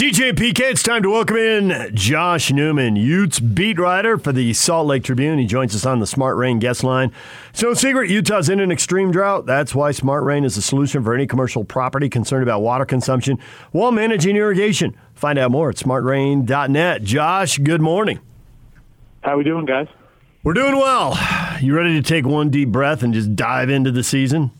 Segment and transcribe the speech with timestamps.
[0.00, 4.86] DJ PK, it's time to welcome in Josh Newman, Utes beat writer for the Salt
[4.86, 5.38] Lake Tribune.
[5.38, 7.12] He joins us on the Smart Rain guest line.
[7.52, 9.44] So, secret, Utah's in an extreme drought.
[9.44, 13.38] That's why Smart Rain is the solution for any commercial property concerned about water consumption
[13.72, 14.96] while managing irrigation.
[15.12, 17.02] Find out more at smartrain.net.
[17.02, 18.20] Josh, good morning.
[19.20, 19.88] How are we doing, guys?
[20.42, 21.18] We're doing well.
[21.60, 24.50] You ready to take one deep breath and just dive into the season?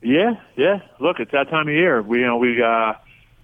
[0.00, 0.82] Yeah, yeah.
[1.00, 2.00] Look, it's that time of year.
[2.02, 2.92] We, you know, we uh,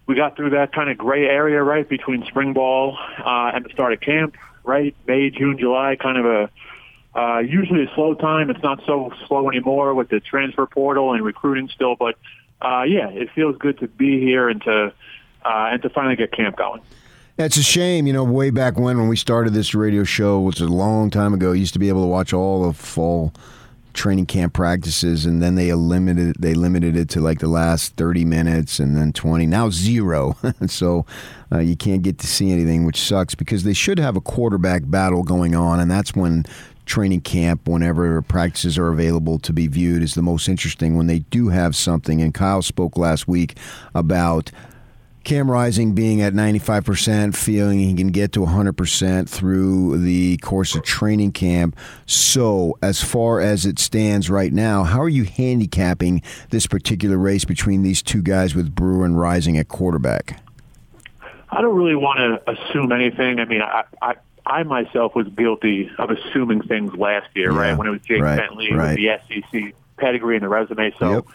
[0.08, 3.68] we got through that kind of gray area right between spring ball uh, and the
[3.68, 4.96] start of camp, right?
[5.06, 6.50] May, June, July, kind of a
[7.14, 8.48] uh, usually a slow time.
[8.50, 12.16] It's not so slow anymore with the transfer portal and recruiting still, but
[12.62, 14.92] uh, yeah, it feels good to be here and to
[15.44, 16.80] uh, and to finally get camp going.
[17.36, 20.58] It's a shame, you know, way back when when we started this radio show, which
[20.58, 23.32] was a long time ago, you used to be able to watch all the fall
[23.94, 28.24] training camp practices, and then they limited they limited it to like the last thirty
[28.24, 29.46] minutes, and then twenty.
[29.46, 31.06] Now zero, so
[31.52, 34.82] uh, you can't get to see anything, which sucks because they should have a quarterback
[34.86, 36.44] battle going on, and that's when
[36.86, 40.96] training camp, whenever practices are available to be viewed, is the most interesting.
[40.96, 43.56] When they do have something, and Kyle spoke last week
[43.94, 44.50] about
[45.28, 50.82] Cam Rising being at 95%, feeling he can get to 100% through the course of
[50.84, 51.76] training camp.
[52.06, 57.44] So, as far as it stands right now, how are you handicapping this particular race
[57.44, 60.40] between these two guys with Brewer and Rising at quarterback?
[61.50, 63.38] I don't really want to assume anything.
[63.38, 64.14] I mean, I, I,
[64.46, 67.76] I myself was guilty of assuming things last year, yeah, right?
[67.76, 68.98] When it was Jake right, Bentley right.
[68.98, 70.90] with the SEC pedigree and the resume.
[70.98, 71.16] So.
[71.16, 71.26] Yep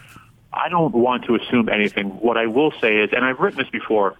[0.54, 2.10] I don't want to assume anything.
[2.10, 4.14] What I will say is, and I've written this before,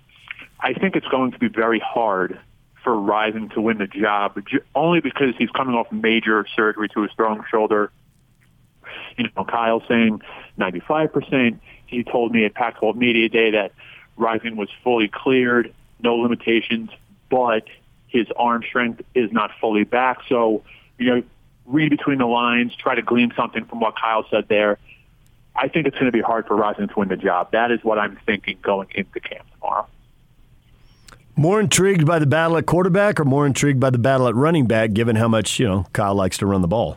[0.59, 2.41] I think it's going to be very hard
[2.83, 4.39] for Rising to win the job,
[4.75, 7.91] only because he's coming off major surgery to his throwing shoulder.
[9.17, 10.21] You know, Kyle saying
[10.59, 11.59] 95%.
[11.87, 13.73] He told me at Pac-12 Media Day that
[14.17, 16.91] Rising was fully cleared, no limitations,
[17.31, 17.65] but
[18.09, 20.19] his arm strength is not fully back.
[20.29, 20.63] So,
[20.99, 21.23] you know,
[21.67, 24.79] read between the lines, try to glean something from what Kyle said there.
[25.57, 27.53] I think it's going to be hard for Rising to win the job.
[27.53, 29.87] That is what I'm thinking going into camp tomorrow.
[31.37, 34.67] More intrigued by the battle at quarterback or more intrigued by the battle at running
[34.67, 36.97] back, given how much, you know, Kyle likes to run the ball?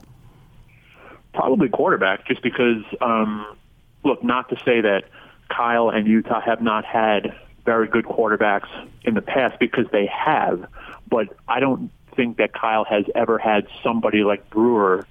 [1.34, 3.56] Probably quarterback, just because, um,
[4.04, 5.06] look, not to say that
[5.50, 7.36] Kyle and Utah have not had
[7.66, 8.68] very good quarterbacks
[9.04, 10.66] in the past because they have,
[11.10, 15.06] but I don't think that Kyle has ever had somebody like Brewer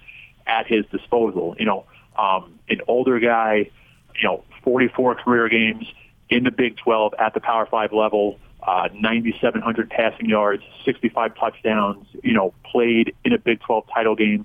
[0.46, 1.56] at his disposal.
[1.58, 1.84] You know,
[2.18, 3.70] um, an older guy,
[4.14, 5.86] you know, 44 career games
[6.28, 12.06] in the Big 12 at the Power 5 level, uh, 9,700 passing yards, 65 touchdowns,
[12.22, 14.44] you know, played in a Big 12 title game,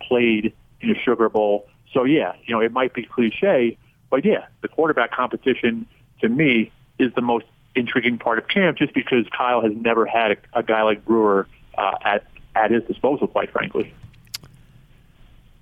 [0.00, 1.68] played in a Sugar Bowl.
[1.92, 3.76] So, yeah, you know, it might be cliche,
[4.10, 5.86] but yeah, the quarterback competition
[6.20, 10.32] to me is the most intriguing part of camp just because Kyle has never had
[10.32, 11.46] a, a guy like Brewer
[11.76, 12.24] uh, at,
[12.54, 13.92] at his disposal, quite frankly.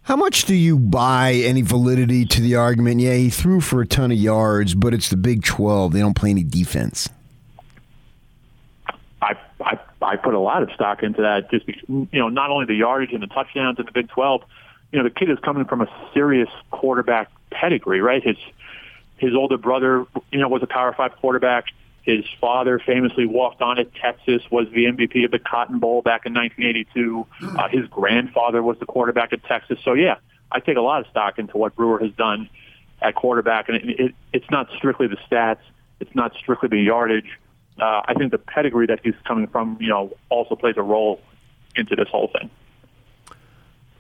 [0.07, 3.01] How much do you buy any validity to the argument?
[3.01, 5.93] Yeah, he threw for a ton of yards, but it's the Big 12.
[5.93, 7.09] They don't play any defense.
[9.21, 11.51] I, I I put a lot of stock into that.
[11.51, 14.43] Just you know, not only the yardage and the touchdowns in the Big 12.
[14.93, 18.23] You know, the kid is coming from a serious quarterback pedigree, right?
[18.23, 18.37] His
[19.17, 21.65] his older brother, you know, was a Power Five quarterback.
[22.07, 26.25] His father famously walked on at Texas, was the MVP of the Cotton Bowl back
[26.25, 27.27] in 1982.
[27.59, 29.81] Uh, his grandfather was the quarterback at Texas.
[29.85, 30.15] So, yeah,
[30.53, 32.49] I take a lot of stock into what Brewer has done
[33.03, 33.69] at quarterback.
[33.69, 35.59] And it, it, it's not strictly the stats.
[35.99, 37.39] It's not strictly the yardage.
[37.81, 41.21] Uh, I think the pedigree that he's coming from, you know, also plays a role
[41.75, 42.51] into this whole thing.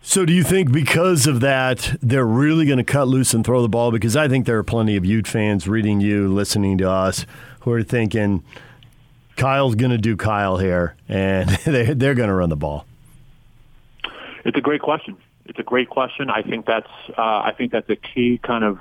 [0.00, 3.60] So, do you think because of that, they're really going to cut loose and throw
[3.60, 3.90] the ball?
[3.90, 7.26] Because I think there are plenty of Ute fans reading you, listening to us,
[7.66, 8.44] who are thinking
[9.34, 12.86] Kyle's going to do Kyle here, and they, they're going to run the ball?
[14.44, 15.16] It's a great question.
[15.44, 16.30] It's a great question.
[16.30, 18.80] I think that's uh, I think that's a key kind of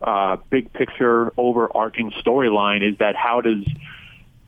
[0.00, 3.64] uh, big picture overarching storyline is that how does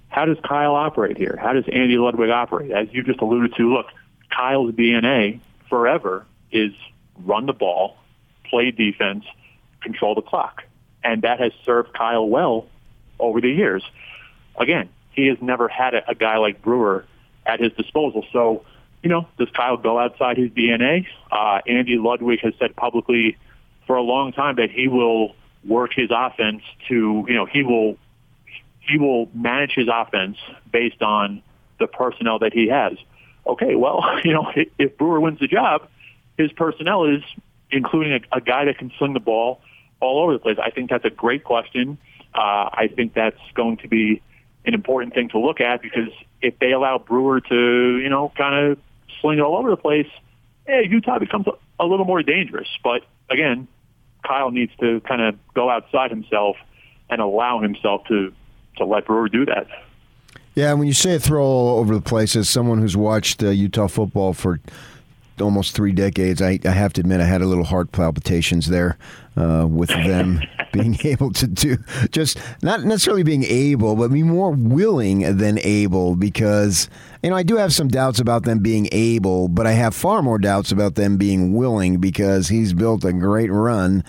[0.08, 1.38] how does Kyle operate here?
[1.40, 2.70] How does Andy Ludwig operate?
[2.70, 3.86] As you just alluded to, look,
[4.30, 6.72] Kyle's DNA forever is
[7.18, 7.96] run the ball,
[8.44, 9.24] play defense,
[9.82, 10.64] control the clock,
[11.02, 12.66] and that has served Kyle well
[13.18, 13.82] over the years.
[14.56, 17.04] Again, he has never had a, a guy like Brewer
[17.46, 18.24] at his disposal.
[18.32, 18.64] So,
[19.02, 21.06] you know, does Kyle go outside his DNA?
[21.30, 23.36] Uh, Andy Ludwig has said publicly
[23.86, 25.34] for a long time that he will
[25.64, 27.96] work his offense to, you know, he will
[28.80, 30.36] he will manage his offense
[30.70, 31.42] based on
[31.78, 32.92] the personnel that he has.
[33.46, 35.88] Okay, well, you know, if Brewer wins the job,
[36.36, 37.22] his personnel is
[37.70, 39.60] including a, a guy that can sling the ball
[40.00, 40.58] all over the place.
[40.62, 41.98] I think that's a great question.
[42.34, 44.22] Uh, I think that's going to be
[44.64, 46.08] an important thing to look at because
[46.42, 48.78] if they allow Brewer to, you know, kind of
[49.20, 50.08] sling it all over the place,
[50.68, 51.46] yeah, Utah becomes
[51.78, 52.68] a, little more dangerous.
[52.82, 53.68] But again,
[54.26, 56.56] Kyle needs to kind of go outside himself
[57.10, 58.32] and allow himself to
[58.78, 59.68] to let Brewer do that.
[60.54, 63.86] Yeah, when you say throw all over the place, as someone who's watched uh, Utah
[63.86, 64.60] football for
[65.40, 68.96] almost three decades, I, I, have to admit I had a little heart palpitations there
[69.36, 70.40] uh, with them
[70.72, 71.76] being able to do
[72.10, 76.88] just not necessarily being able, but be more willing than able because
[77.22, 80.22] you know I do have some doubts about them being able, but I have far
[80.22, 84.04] more doubts about them being willing because he's built a great run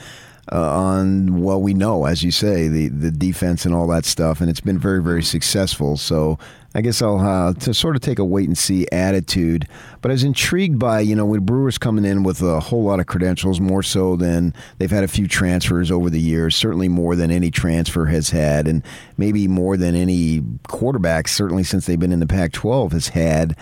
[0.51, 4.41] uh, on what we know, as you say, the the defense and all that stuff,
[4.41, 5.97] and it's been very very successful.
[5.97, 6.37] So
[6.75, 9.65] I guess I'll uh, to sort of take a wait and see attitude.
[10.01, 12.99] But I was intrigued by you know with Brewers coming in with a whole lot
[12.99, 16.53] of credentials, more so than they've had a few transfers over the years.
[16.53, 18.83] Certainly more than any transfer has had, and
[19.17, 23.55] maybe more than any quarterback certainly since they've been in the Pac-12 has had.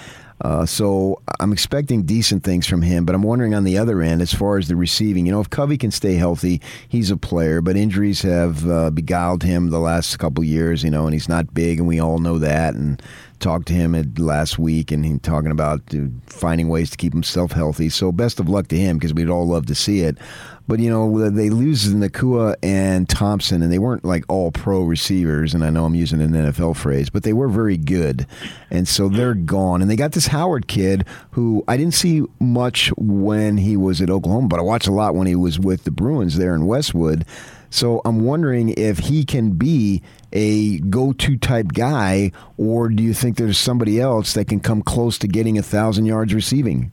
[0.43, 4.21] Uh, so I'm expecting decent things from him, but I'm wondering on the other end,
[4.21, 7.61] as far as the receiving, you know, if Covey can stay healthy, he's a player,
[7.61, 11.53] but injuries have uh, beguiled him the last couple years, you know, and he's not
[11.53, 12.75] big, and we all know that.
[12.75, 13.01] And
[13.39, 17.51] talked to him last week, and he talking about uh, finding ways to keep himself
[17.51, 17.89] healthy.
[17.89, 20.17] So best of luck to him because we'd all love to see it.
[20.65, 25.53] But you know they lose Nacua and Thompson, and they weren't like all pro receivers.
[25.53, 28.25] And I know I'm using an NFL phrase, but they were very good,
[28.71, 29.81] and so they're gone.
[29.81, 34.09] And they got this Howard kid who I didn't see much when he was at
[34.09, 37.25] Oklahoma, but I watched a lot when he was with the Bruins there in Westwood.
[37.73, 43.37] So I'm wondering if he can be a go-to type guy, or do you think
[43.37, 46.91] there's somebody else that can come close to getting a thousand yards receiving?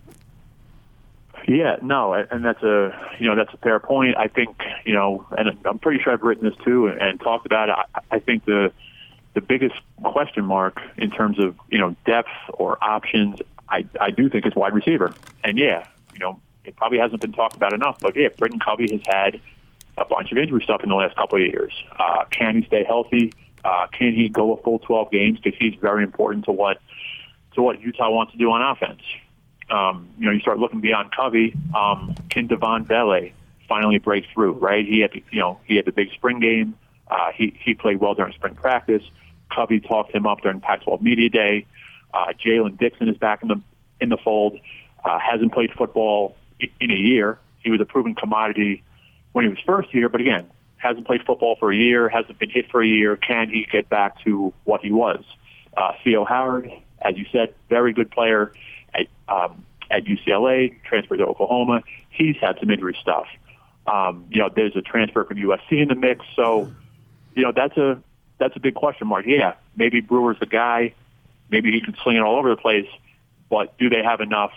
[1.46, 4.16] Yeah, no, and that's a you know that's a fair point.
[4.16, 4.56] I think
[4.86, 7.74] you know, and I'm pretty sure I've written this too and, talked about it.
[7.94, 8.72] I, I think the
[9.34, 13.38] the biggest question mark in terms of you know depth or options,
[13.68, 15.12] I I do think is wide receiver.
[15.44, 18.90] And yeah, you know, it probably hasn't been talked about enough, but yeah, Britton Covey
[18.92, 19.40] has had
[20.00, 21.72] a bunch of injury stuff in the last couple of years.
[21.98, 23.32] Uh, can he stay healthy?
[23.62, 25.38] Uh, can he go a full 12 games?
[25.38, 26.78] Because he's very important to what
[27.54, 29.02] to what Utah wants to do on offense.
[29.68, 31.54] Um, you know, you start looking beyond Covey.
[31.76, 33.32] Um, can Devaughn Vele
[33.68, 34.52] finally break through?
[34.52, 34.86] Right?
[34.86, 36.76] He had, you know, he had the big spring game.
[37.08, 39.02] Uh, he he played well during spring practice.
[39.54, 41.66] Covey talked him up during Pac-12 media day.
[42.14, 43.60] Uh, Jaylen Dixon is back in the
[44.00, 44.58] in the fold.
[45.04, 46.36] Uh, hasn't played football
[46.80, 47.38] in a year.
[47.62, 48.82] He was a proven commodity
[49.32, 52.50] when he was first here, but again, hasn't played football for a year, hasn't been
[52.50, 53.16] hit for a year.
[53.16, 55.22] Can he get back to what he was?
[55.76, 58.52] Uh, Theo Howard, as you said, very good player
[58.94, 61.82] at, um, at UCLA, transferred to Oklahoma.
[62.08, 63.26] He's had some injury stuff.
[63.86, 66.70] Um, you know, there's a transfer from USC in the mix, so
[67.34, 68.02] you know that's a
[68.38, 69.24] that's a big question mark.
[69.26, 70.94] Yeah, maybe Brewer's the guy.
[71.50, 72.86] Maybe he can sling it all over the place,
[73.48, 74.52] but do they have enough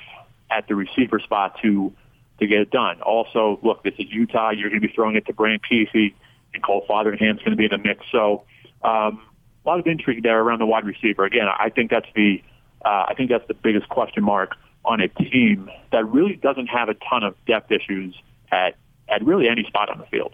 [0.52, 1.94] at the receiver spot to
[2.40, 3.02] to get it done.
[3.02, 4.52] Also, look, this is Utah.
[4.52, 6.14] You're going to be throwing it to Brant Kuithe,
[6.54, 8.06] and Cole Fotheringham going to be in the mix.
[8.12, 8.44] So
[8.84, 9.22] um,
[9.66, 11.26] a lot of intrigue there around the wide receiver.
[11.26, 12.42] Again, I think that's the
[12.84, 16.90] uh, I think that's the biggest question mark on a team that really doesn't have
[16.90, 18.16] a ton of depth issues
[18.52, 18.76] at
[19.08, 20.34] at really any spot on the field.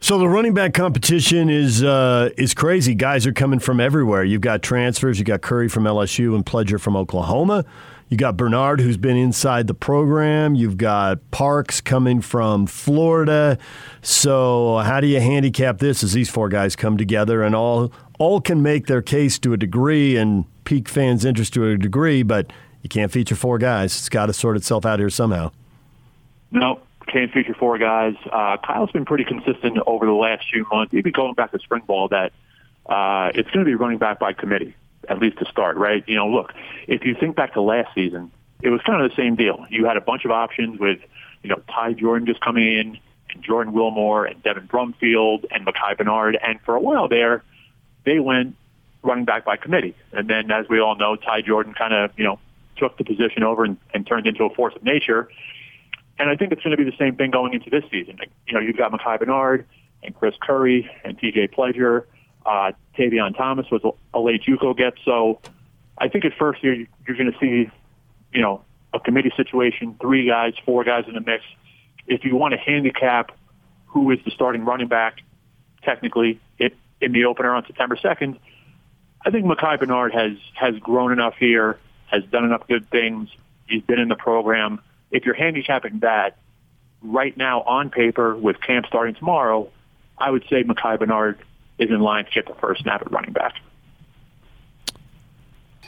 [0.00, 2.94] So the running back competition is uh, is crazy.
[2.94, 4.22] Guys are coming from everywhere.
[4.22, 5.18] You've got transfers.
[5.18, 7.64] You've got Curry from LSU and Pledger from Oklahoma.
[8.08, 10.54] You got Bernard, who's been inside the program.
[10.54, 13.58] You've got Parks coming from Florida.
[14.00, 18.40] So, how do you handicap this as these four guys come together and all all
[18.40, 22.50] can make their case to a degree and pique fans' interest to a degree, but
[22.82, 23.96] you can't feature four guys.
[23.96, 25.52] It's got to sort itself out here somehow.
[26.50, 28.14] No, can't feature four guys.
[28.32, 31.82] Uh, Kyle's been pretty consistent over the last few months, even going back to spring
[31.86, 32.32] ball, that
[32.86, 34.74] uh, it's going to be running back by committee
[35.08, 36.04] at least to start, right?
[36.06, 36.52] You know, look,
[36.86, 38.30] if you think back to last season,
[38.62, 39.66] it was kind of the same deal.
[39.70, 41.00] You had a bunch of options with,
[41.42, 42.98] you know, Ty Jordan just coming in,
[43.30, 47.42] and Jordan Wilmore, and Devin Brumfield, and Micah Bernard, and for a while there,
[48.04, 48.56] they went
[49.02, 49.94] running back by committee.
[50.12, 52.38] And then, as we all know, Ty Jordan kind of, you know,
[52.76, 55.28] took the position over and, and turned into a force of nature.
[56.18, 58.18] And I think it's going to be the same thing going into this season.
[58.46, 59.66] You know, you've got Micah Bernard
[60.02, 62.04] and Chris Curry and TJ Pledger
[62.48, 63.82] uh, Tavion Thomas was
[64.14, 64.94] a, late JUCO get.
[65.04, 65.40] So
[65.98, 67.70] I think at first you're, you're going to see,
[68.32, 68.64] you know,
[68.94, 71.44] a committee situation, three guys, four guys in the mix.
[72.06, 73.32] If you want to handicap
[73.86, 75.18] who is the starting running back,
[75.82, 78.38] technically, it, in the opener on September 2nd,
[79.24, 83.28] I think Micah Bernard has, has grown enough here, has done enough good things.
[83.66, 84.80] He's been in the program.
[85.10, 86.38] If you're handicapping that
[87.02, 89.70] right now on paper with camp starting tomorrow,
[90.16, 91.38] I would say Micah Bernard
[91.78, 93.54] is in line to get the first snap at running back.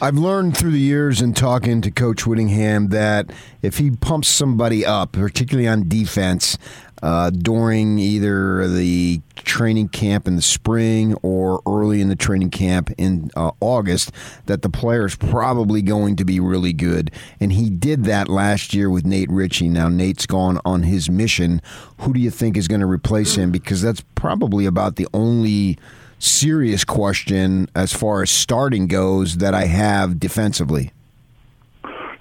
[0.02, 3.30] I've learned through the years in talking to Coach Whittingham that
[3.61, 6.57] if he pumps somebody up, particularly on defense,
[7.02, 12.90] uh, during either the training camp in the spring or early in the training camp
[12.97, 14.11] in uh, August,
[14.47, 17.11] that the player is probably going to be really good.
[17.38, 19.69] And he did that last year with Nate Ritchie.
[19.69, 21.61] Now, Nate's gone on his mission.
[21.99, 23.50] Who do you think is going to replace him?
[23.50, 25.78] Because that's probably about the only
[26.21, 30.93] serious question as far as starting goes that I have defensively.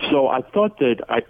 [0.09, 1.21] So I thought that I,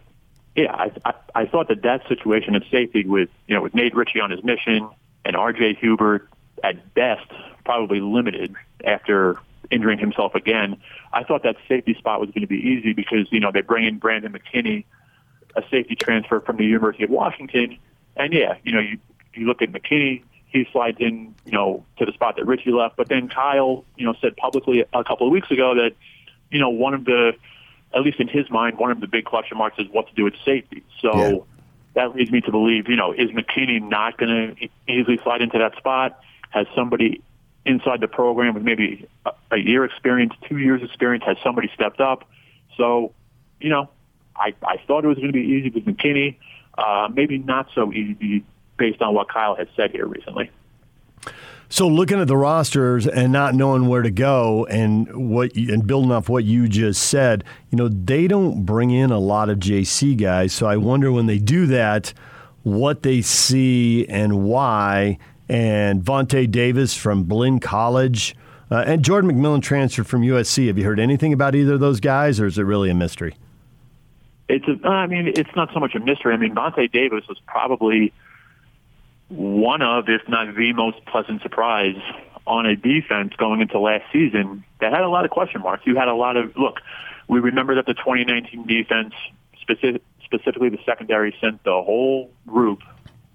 [0.56, 3.96] yeah, I, I, I thought that that situation at safety with you know with Nate
[3.96, 4.88] Ritchie on his mission
[5.26, 5.76] and R.J.
[5.76, 6.30] Hubert
[6.64, 7.30] at best
[7.66, 9.40] probably limited after
[9.72, 10.78] injuring himself again.
[11.12, 13.86] I thought that safety spot was going to be easy because you know they bring
[13.86, 14.86] in Brandon McKinney,
[15.56, 17.78] a safety transfer from the University of Washington,
[18.16, 19.00] and yeah, you know you
[19.34, 22.98] you look at McKinney, he slides in, you know, to the spot that Ritchie left.
[22.98, 25.92] But then Kyle, you know, said publicly a couple of weeks ago that,
[26.50, 27.34] you know, one of the,
[27.94, 30.24] at least in his mind, one of the big question marks is what to do
[30.24, 30.84] with safety.
[31.02, 31.38] So yeah.
[31.94, 35.60] that leads me to believe, you know, is McKinney not going to easily slide into
[35.60, 36.20] that spot?
[36.50, 37.22] Has somebody
[37.66, 42.02] inside the program with maybe a, a year experience, two years experience, has somebody stepped
[42.02, 42.28] up?
[42.76, 43.14] So,
[43.60, 43.90] you know,
[44.36, 46.38] I, I thought it was going to be easy with McKinney.
[46.76, 48.44] Uh, maybe not so easy
[48.80, 50.50] based on what Kyle has said here recently.
[51.72, 56.12] So looking at the rosters and not knowing where to go and what and building
[56.12, 60.18] off what you just said, you know, they don't bring in a lot of JC
[60.18, 60.52] guys.
[60.52, 62.12] So I wonder when they do that,
[62.64, 65.20] what they see and why.
[65.48, 68.36] And Vonte Davis from Blinn College
[68.72, 70.68] uh, and Jordan McMillan transferred from USC.
[70.68, 73.36] Have you heard anything about either of those guys, or is it really a mystery?
[74.48, 76.34] It's a, I mean, it's not so much a mystery.
[76.34, 78.12] I mean, Vonte Davis was probably–
[79.30, 81.96] one of, if not the most pleasant surprise
[82.46, 85.86] on a defense going into last season that had a lot of question marks.
[85.86, 86.80] You had a lot of, look,
[87.28, 89.14] we remember that the 2019 defense,
[89.62, 92.80] specific, specifically the secondary, sent the whole group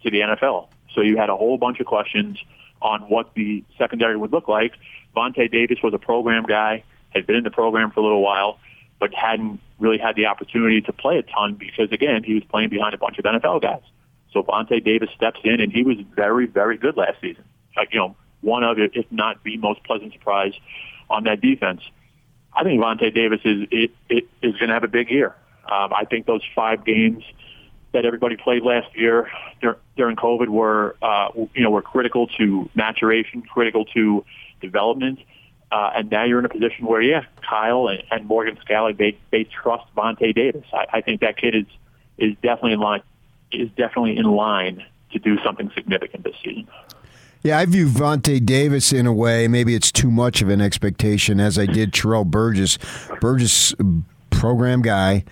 [0.03, 0.69] to the NFL.
[0.95, 2.39] So you had a whole bunch of questions
[2.83, 4.73] on what the secondary would look like.
[5.17, 8.59] Vonte Davis was a program guy, had been in the program for a little while,
[8.99, 12.69] but hadn't really had the opportunity to play a ton because, again, he was playing
[12.69, 13.83] behind a bunch of NFL guys.
[14.35, 17.45] So Vonte Davis steps in, and he was very, very good last season.
[17.77, 20.53] Like, you know, one of, if not the most pleasant surprise
[21.09, 21.81] on that defense.
[22.53, 25.35] I think Vonte Davis is it, it is going to have a big year.
[25.65, 27.25] Um, I think those five games
[27.93, 29.31] that everybody played last year
[29.97, 34.25] during COVID were, uh, you know, were critical to maturation, critical to
[34.61, 35.21] development.
[35.71, 39.17] Uh, and now you're in a position where, yeah, Kyle and, and Morgan Scalley, they,
[39.31, 40.65] they trust Vonte Davis.
[40.73, 41.67] I, I think that kid is,
[42.19, 43.03] is definitely in line
[43.53, 46.67] is definitely in line to do something significant this season.
[47.43, 49.49] Yeah, I view Vonte Davis in a way.
[49.49, 52.79] Maybe it's too much of an expectation, as I did Terrell Burgess.
[53.21, 53.75] Burgess,
[54.31, 55.25] program guy,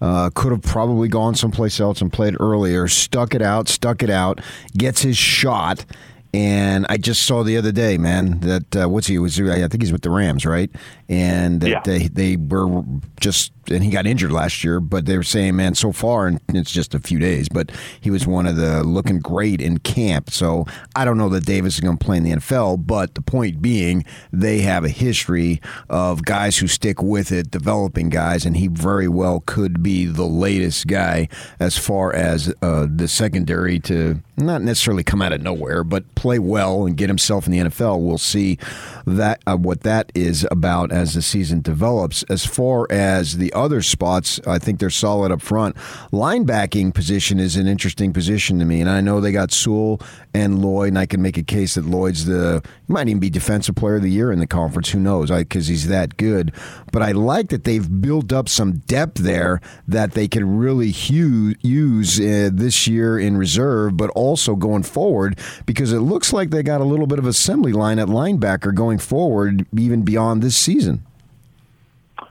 [0.00, 2.88] uh, could have probably gone someplace else and played earlier.
[2.88, 4.40] Stuck it out, stuck it out,
[4.78, 5.84] gets his shot,
[6.32, 9.40] and I just saw the other day, man, that uh, what's he was?
[9.40, 10.70] I think he's with the Rams, right?
[11.08, 11.80] And that yeah.
[11.84, 12.82] they they were
[13.20, 16.40] just and he got injured last year, but they were saying, man, so far, and
[16.48, 20.30] it's just a few days, but he was one of the looking great in camp.
[20.30, 23.22] So I don't know that Davis is going to play in the NFL, but the
[23.22, 28.56] point being, they have a history of guys who stick with it, developing guys, and
[28.56, 31.28] he very well could be the latest guy
[31.60, 36.38] as far as uh, the secondary to not necessarily come out of nowhere, but play
[36.38, 38.00] well and get himself in the NFL.
[38.00, 38.58] We'll see
[39.06, 42.22] that uh, what that is about as the season develops.
[42.24, 45.76] As far as the other spots, I think they're solid up front.
[46.12, 50.00] Linebacking position is an interesting position to me, and I know they got Sewell
[50.34, 53.76] and Lloyd, and I can make a case that Lloyd's the might even be defensive
[53.76, 54.90] player of the year in the conference.
[54.90, 55.30] Who knows?
[55.30, 56.52] Because he's that good.
[56.92, 61.54] But I like that they've built up some depth there that they can really hu-
[61.60, 66.62] use uh, this year in reserve, but also going forward because it looks like they
[66.62, 70.87] got a little bit of assembly line at linebacker going forward, even beyond this season.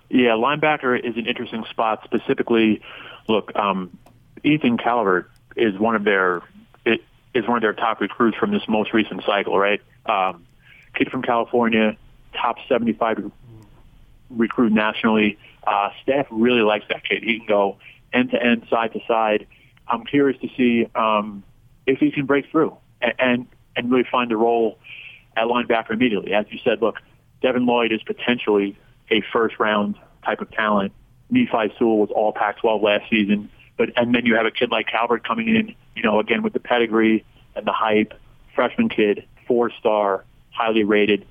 [0.10, 2.02] Yeah, linebacker is an interesting spot.
[2.06, 2.82] Specifically,
[3.28, 3.98] look, um,
[4.44, 6.42] Ethan Calvert is one of their
[7.34, 9.82] is one of their top recruits from this most recent cycle, right?
[10.06, 10.46] Um,
[10.96, 11.98] kid from California,
[12.34, 13.32] top 75
[14.30, 15.38] recruit nationally.
[15.66, 17.24] Uh, staff really likes that kid.
[17.24, 17.78] He can go
[18.14, 19.46] end to end, side to side.
[19.88, 21.44] I'm curious to see um,
[21.86, 24.80] if he can break through and, and and really find a role
[25.36, 26.34] at linebacker immediately.
[26.34, 26.96] As you said, look,
[27.42, 28.76] Devin Lloyd is potentially
[29.10, 29.96] a first round
[30.26, 30.94] type of talent.
[31.30, 34.88] Nephi Sewell was all Pac-12 last season, but and then you have a kid like
[34.88, 38.14] Calvert coming in, you know, again with the pedigree and the hype,
[38.56, 41.26] freshman kid, four star, highly rated.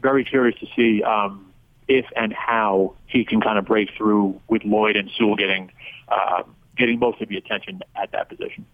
[0.00, 1.52] Very curious to see um,
[1.88, 5.70] if and how he can kind of break through with Lloyd and Sewell getting
[6.08, 6.42] uh,
[6.76, 8.66] getting most of the attention at that position.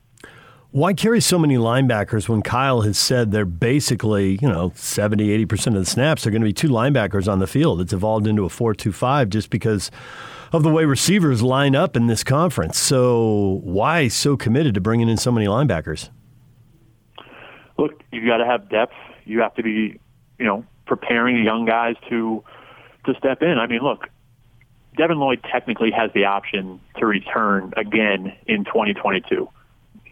[0.72, 5.66] Why carry so many linebackers when Kyle has said they're basically, you know, 70, 80%
[5.66, 7.82] of the snaps are going to be two linebackers on the field?
[7.82, 9.90] It's evolved into a 4 2 5 just because
[10.50, 12.78] of the way receivers line up in this conference.
[12.78, 16.08] So, why so committed to bringing in so many linebackers?
[17.76, 18.94] Look, you've got to have depth.
[19.26, 20.00] You have to be,
[20.38, 22.42] you know, preparing young guys to
[23.04, 23.58] to step in.
[23.58, 24.08] I mean, look,
[24.96, 29.50] Devin Lloyd technically has the option to return again in 2022.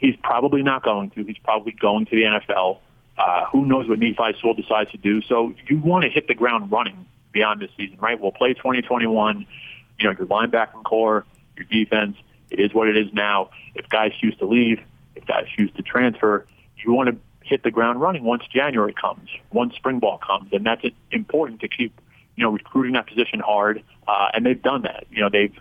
[0.01, 1.25] He's probably not going to.
[1.25, 2.79] He's probably going to the NFL.
[3.19, 5.21] Uh, who knows what Nephi Sewell decides to do?
[5.23, 8.19] So you want to hit the ground running beyond this season, right?
[8.19, 9.47] We'll play 2021.
[9.99, 12.17] You know, your linebacking core, your defense,
[12.51, 13.51] it is what it is now.
[13.75, 14.81] If guys choose to leave,
[15.15, 16.47] if guys choose to transfer,
[16.79, 20.65] you want to hit the ground running once January comes, once spring ball comes, and
[20.65, 22.01] that's important to keep
[22.37, 23.83] you know recruiting that position hard.
[24.09, 25.05] Uh, and they've done that.
[25.11, 25.55] You know, they've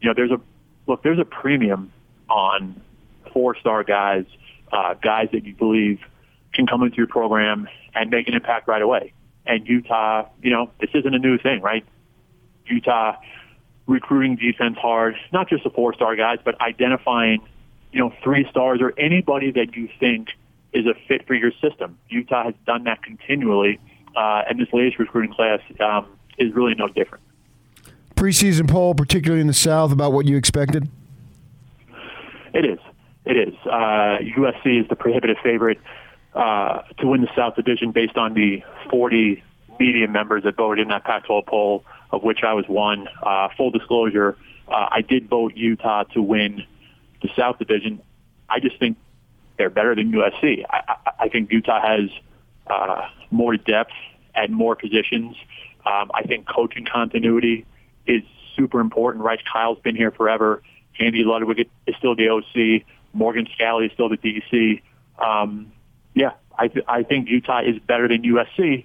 [0.00, 0.40] you know there's a
[0.86, 1.92] look there's a premium
[2.30, 2.80] on
[3.32, 4.24] four star guys,
[4.72, 6.00] uh, guys that you believe
[6.52, 9.12] can come into your program and make an impact right away.
[9.46, 11.84] And Utah, you know, this isn't a new thing, right?
[12.66, 13.16] Utah
[13.86, 17.40] recruiting defense hard, not just the four star guys, but identifying,
[17.92, 20.28] you know, three stars or anybody that you think
[20.72, 21.98] is a fit for your system.
[22.08, 23.78] Utah has done that continually,
[24.16, 26.06] uh, and this latest recruiting class um,
[26.38, 27.22] is really no different.
[28.16, 30.88] Preseason poll, particularly in the South, about what you expected?
[32.54, 32.78] It is.
[33.24, 33.54] It is.
[33.64, 35.78] Uh, USC is the prohibitive favorite
[36.34, 39.42] uh, to win the South Division based on the 40
[39.78, 43.08] media members that voted in that Pac-12 poll, of which I was one.
[43.22, 44.36] Uh, full disclosure,
[44.68, 46.64] uh, I did vote Utah to win
[47.20, 48.00] the South Division.
[48.48, 48.96] I just think
[49.56, 50.64] they're better than USC.
[50.68, 52.10] I, I, I think Utah has
[52.66, 53.92] uh, more depth
[54.34, 55.36] at more positions.
[55.86, 57.66] Um, I think coaching continuity
[58.06, 58.22] is
[58.56, 59.24] super important.
[59.24, 60.62] Right, Kyle's been here forever.
[60.98, 62.84] Andy Ludwig is still the OC.
[63.12, 64.82] Morgan Scalley is still the DC.
[65.18, 65.72] Um,
[66.14, 68.84] yeah, I, th- I think Utah is better than USC,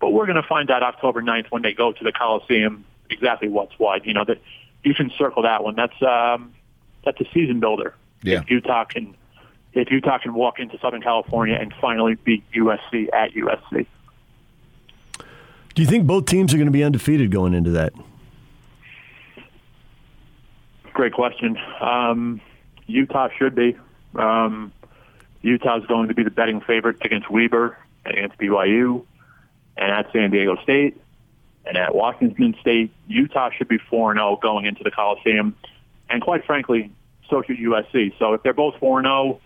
[0.00, 3.48] but we're going to find out October 9th when they go to the Coliseum exactly
[3.48, 4.06] what's what.
[4.06, 4.38] You know that
[4.84, 5.74] you can circle that one.
[5.74, 6.52] That's um,
[7.04, 7.94] that's a season builder.
[8.22, 8.40] Yeah.
[8.40, 9.16] If Utah can,
[9.72, 13.86] if Utah can walk into Southern California and finally beat USC at USC.
[15.74, 17.92] Do you think both teams are going to be undefeated going into that?
[20.92, 21.56] Great question.
[21.80, 22.40] Um,
[22.90, 23.76] Utah should be.
[24.14, 24.72] Um,
[25.42, 29.04] Utah is going to be the betting favorite against Weber, and against BYU,
[29.76, 31.00] and at San Diego State,
[31.64, 32.92] and at Washington State.
[33.08, 35.56] Utah should be 4-0 going into the Coliseum.
[36.08, 36.90] And quite frankly,
[37.28, 38.18] so should USC.
[38.18, 39.38] So if they're both 4-0,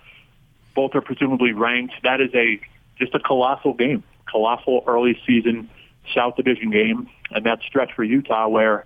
[0.74, 2.60] both are presumably ranked, that is a
[2.98, 5.68] just a colossal game, colossal early season
[6.14, 7.08] South Division game.
[7.30, 8.84] And that stretch for Utah where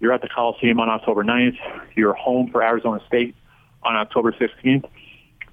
[0.00, 1.58] you're at the Coliseum on October 9th,
[1.96, 3.34] you're home for Arizona State
[3.88, 4.84] on October 16th.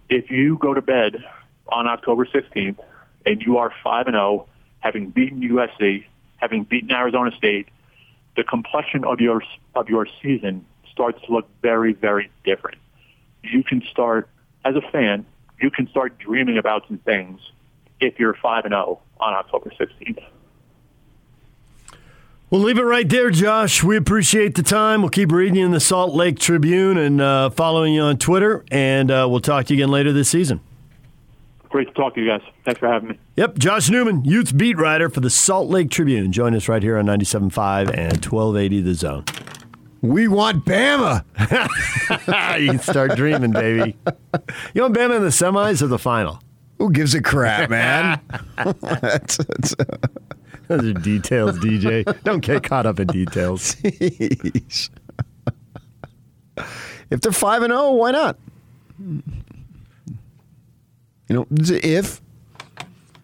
[0.10, 1.24] If you go to bed
[1.70, 2.78] on October 16th
[3.26, 4.48] and you are 5 and 0,
[4.80, 6.06] having beaten USC,
[6.38, 7.70] having beaten Arizona State,
[8.36, 9.42] the complexion of your
[9.74, 12.78] of your season starts to look very very different.
[13.42, 14.28] You can start
[14.66, 15.26] as a fan,
[15.62, 17.40] you can start dreaming about some things
[18.02, 20.22] if you're 5 and 0 on October 16th.
[22.52, 23.84] We'll leave it right there, Josh.
[23.84, 25.02] We appreciate the time.
[25.02, 28.64] We'll keep reading you in the Salt Lake Tribune and uh, following you on Twitter,
[28.70, 30.62] and uh, we'll talk to you again later this season.
[31.70, 32.42] Great to talk to you guys.
[32.64, 33.20] Thanks for having me.
[33.36, 36.32] Yep, Josh Newman, Utes beat writer for the Salt Lake Tribune.
[36.32, 39.26] Join us right here on 97.5 and 1280 The Zone.
[40.02, 41.26] We want Bama.
[42.62, 43.98] you can start dreaming, baby.
[44.76, 46.40] You want Bama in the semis or the final?
[46.78, 48.22] Who gives a crap, man?
[48.82, 49.76] that's, that's,
[50.68, 52.24] Those are details, DJ.
[52.24, 53.76] Don't get caught up in details.
[53.84, 54.90] Jeez.
[57.10, 58.38] if they're five and zero, why not?
[59.00, 59.24] You
[61.30, 62.22] know, if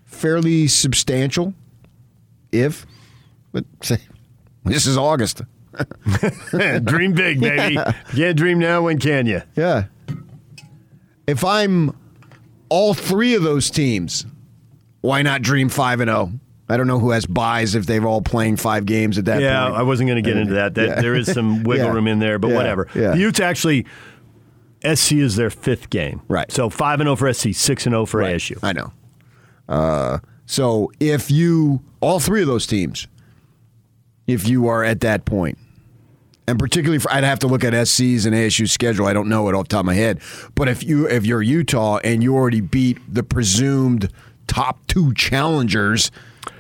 [0.06, 1.54] fairly substantial,
[2.52, 2.86] if,
[3.52, 3.98] but say
[4.66, 5.42] this is August.
[6.84, 7.76] dream big, baby.
[8.14, 8.84] You can't dream now.
[8.84, 9.42] When can you?
[9.56, 9.86] Yeah.
[11.28, 11.96] If I'm
[12.70, 14.26] all three of those teams,
[15.02, 16.32] why not dream five and zero?
[16.70, 19.66] I don't know who has buys if they're all playing five games at that yeah,
[19.68, 19.78] point.
[19.80, 20.76] I wasn't going to get into that.
[20.76, 21.02] that Yeah.
[21.02, 21.92] There is some wiggle Yeah.
[21.94, 22.56] room in there, but Yeah.
[22.56, 22.88] whatever.
[22.94, 23.86] The Utes actually,
[24.84, 26.22] SC is their fifth game.
[26.28, 26.50] Right.
[26.52, 28.36] So 5 and 0 for SC, 6 and 0 for Right.
[28.36, 28.58] ASU.
[28.64, 28.94] I know.
[29.68, 33.08] Uh, so if you, all three of those teams,
[34.28, 35.58] if you are at that point,
[36.48, 39.06] and particularly, for, I'd have to look at SC's and ASU's schedule.
[39.08, 40.20] I don't know it off the top of my head.
[40.56, 44.10] But if you if you're Utah and you already beat the presumed
[44.48, 46.12] top two challengers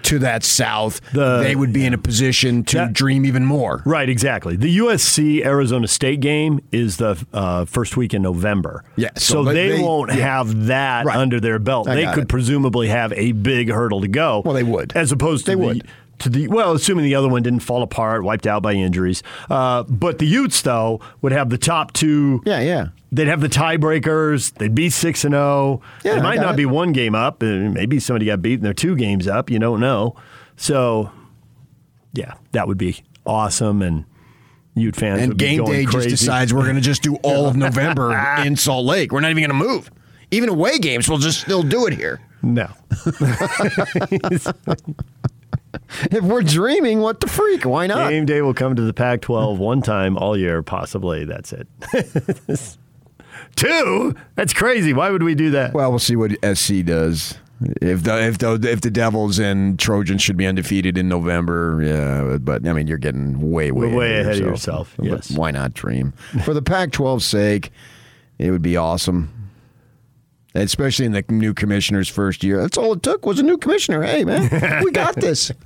[0.04, 3.82] to that South, The- they would be in a position to That- dream even more.
[3.86, 4.56] Right, exactly.
[4.56, 8.84] The USC Arizona State game is the uh, first week in November.
[8.96, 10.38] Yeah, so, so they, they- won't yeah.
[10.38, 11.18] have that Right.
[11.18, 11.88] under their belt.
[11.88, 12.30] I they could it.
[12.30, 14.42] presumably have a big hurdle to go.
[14.44, 14.92] Well, they would.
[14.96, 15.88] as opposed to They the, would.
[16.20, 19.24] to the well, assuming the other one didn't fall apart, wiped out by injuries.
[19.50, 22.42] Uh, but the Utes though would have the top two.
[22.46, 22.88] Yeah, yeah.
[23.12, 24.54] They'd have the tiebreakers.
[24.54, 25.82] They'd be six and zero.
[26.04, 26.58] Yeah, They I might not it.
[26.58, 27.42] be one game up.
[27.42, 28.64] and Maybe somebody got beaten.
[28.64, 29.50] They're two games up.
[29.50, 30.16] You don't know.
[30.56, 31.12] So,
[32.14, 33.82] yeah, that would be awesome.
[33.82, 34.06] And
[34.76, 36.10] Ute fans And would be game day crazy.
[36.12, 38.14] just decides we're going to just do all of November
[38.46, 39.12] in Salt Lake.
[39.12, 39.92] We're not even going to move.
[40.34, 42.22] Even away games, we'll just still do it here.
[42.42, 42.70] No,
[46.12, 47.66] If we're dreaming, what the freak?
[47.66, 48.10] Why not?
[48.10, 51.24] game day will come to the Pac-12 one time all year, possibly.
[51.26, 51.68] That's it.
[53.56, 54.16] Two?
[54.36, 54.94] That's crazy.
[54.94, 55.74] Why would we do that?
[55.74, 57.38] Well, we'll see what SC does.
[57.80, 62.38] If the if the if the Devils and Trojans should be undefeated in November, yeah,
[62.40, 64.50] but I mean you're getting way way way ahead of yourself.
[64.50, 65.32] yourself, But yes.
[65.32, 67.72] why not dream for the Pac-12's sake?
[68.40, 69.32] It would be awesome,
[70.56, 72.60] especially in the new commissioner's first year.
[72.62, 74.02] That's all it took was a new commissioner.
[74.02, 75.52] Hey man, we got this.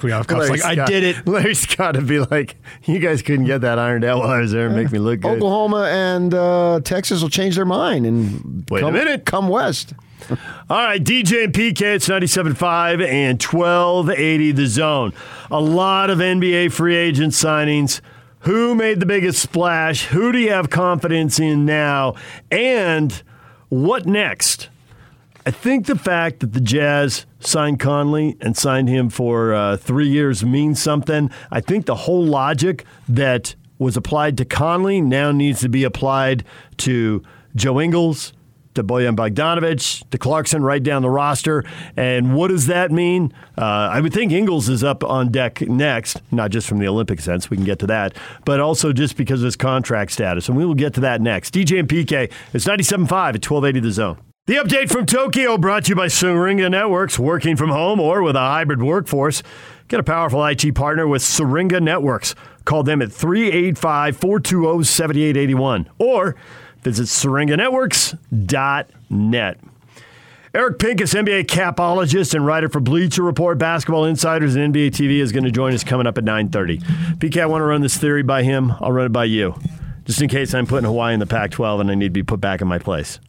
[0.00, 1.26] Kliavkoff's like, I did it.
[1.26, 4.52] Larry Scott would be like, you guys couldn't get that ironed out while I was
[4.52, 5.36] there and make me look good.
[5.36, 9.24] Oklahoma and uh, Texas will change their mind and Wait a come, minute.
[9.26, 9.92] come west.
[10.30, 10.36] All
[10.84, 15.12] right, DJ and PK, it's 97.5 and 1280 the zone.
[15.50, 18.00] A lot of NBA free agent signings.
[18.40, 20.06] Who made the biggest splash?
[20.06, 22.14] Who do you have confidence in now?
[22.50, 23.22] And
[23.68, 24.70] what next?
[25.46, 30.08] I think the fact that the Jazz signed Conley and signed him for uh, three
[30.08, 31.30] years means something.
[31.50, 36.44] I think the whole logic that was applied to Conley now needs to be applied
[36.76, 37.22] to
[37.56, 38.34] Joe Ingles,
[38.74, 41.64] to Bojan Bogdanovic, to Clarkson right down the roster.
[41.96, 43.32] And what does that mean?
[43.56, 47.18] Uh, I would think Ingles is up on deck next, not just from the Olympic
[47.20, 50.48] sense, we can get to that, but also just because of his contract status.
[50.48, 51.54] And we will get to that next.
[51.54, 54.18] DJ and PK, it's 97.5 at 1280 The Zone.
[54.50, 58.34] The update from Tokyo brought to you by Syringa Networks, working from home or with
[58.34, 59.44] a hybrid workforce.
[59.86, 62.34] Get a powerful IT partner with Syringa Networks.
[62.64, 66.34] Call them at 385 420 7881 or
[66.82, 69.60] visit syringanetworks.net.
[70.52, 75.30] Eric Pincus, NBA capologist and writer for Bleacher Report, Basketball Insiders, and NBA TV, is
[75.30, 76.80] going to join us coming up at 9.30.
[77.18, 78.72] PK, I want to run this theory by him.
[78.80, 79.54] I'll run it by you,
[80.06, 82.40] just in case I'm putting Hawaii in the Pac-12 and I need to be put
[82.40, 83.20] back in my place.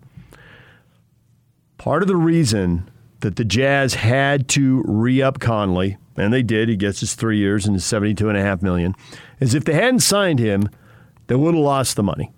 [1.81, 2.91] Part of the reason
[3.21, 7.65] that the Jazz had to re-up Conley, and they did, he gets his three years
[7.65, 8.93] and his 72.5 million,
[9.39, 10.69] is if they hadn't signed him,
[11.25, 12.31] they would have lost the money.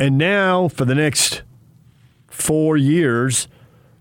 [0.00, 1.42] And now, for the next
[2.26, 3.46] four years,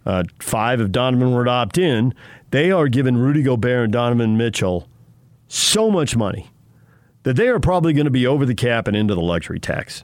[0.04, 2.16] uh, five if Donovan were to opt in,
[2.50, 4.90] they are giving Rudy Gobert and Donovan Mitchell
[5.48, 6.50] so much money
[7.22, 10.04] that they are probably going to be over the cap and into the luxury tax.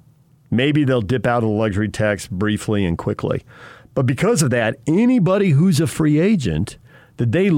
[0.55, 3.43] Maybe they'll dip out of the luxury tax briefly and quickly.
[3.95, 6.77] But because of that, anybody who's a free agent
[7.17, 7.49] that they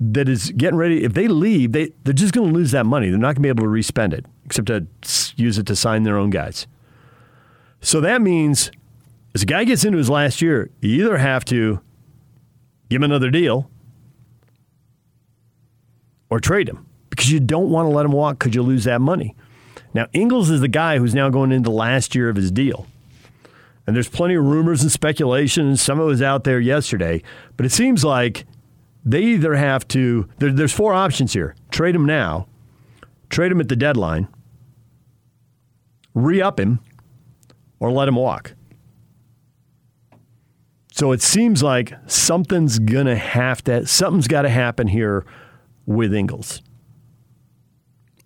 [0.00, 3.08] that is getting ready, if they leave, they, they're just going to lose that money.
[3.10, 4.86] They're not going to be able to respend it, except to
[5.36, 6.68] use it to sign their own guys.
[7.80, 8.70] So that means
[9.34, 11.80] as a guy gets into his last year, you either have to
[12.88, 13.70] give him another deal
[16.30, 19.00] or trade him because you don't want to let him walk because you lose that
[19.00, 19.34] money.
[19.94, 22.86] Now, Ingles is the guy who's now going into the last year of his deal.
[23.86, 27.22] And there's plenty of rumors and speculation, and some of it was out there yesterday.
[27.56, 28.44] But it seems like
[29.04, 32.46] they either have to, there, there's four options here trade him now,
[33.30, 34.28] trade him at the deadline,
[36.14, 36.80] re up him,
[37.80, 38.54] or let him walk.
[40.92, 45.24] So it seems like something's gonna have to something's got to happen here
[45.86, 46.60] with Ingles.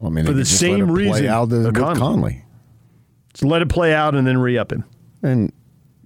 [0.05, 1.99] I mean, For the same let it play reason with Conley.
[1.99, 2.45] Conley.
[3.35, 4.85] So let it play out and then re up him.
[5.23, 5.53] And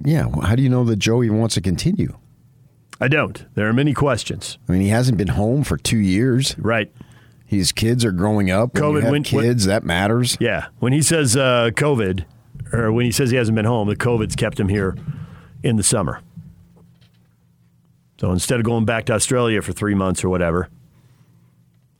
[0.04, 2.16] yeah, how do you know that Joey wants to continue?
[3.00, 3.44] I don't.
[3.54, 4.58] There are many questions.
[4.68, 6.56] I mean, he hasn't been home for two years.
[6.58, 6.90] Right.
[7.46, 8.74] His kids are growing up.
[8.74, 10.36] When COVID when- when- kids, that matters.
[10.40, 10.66] Yeah.
[10.78, 12.24] When he says uh, COVID,
[12.72, 14.96] or when he says he hasn't been home, the COVID's kept him here
[15.62, 16.20] in the summer.
[18.20, 20.68] So instead of going back to Australia for three months or whatever,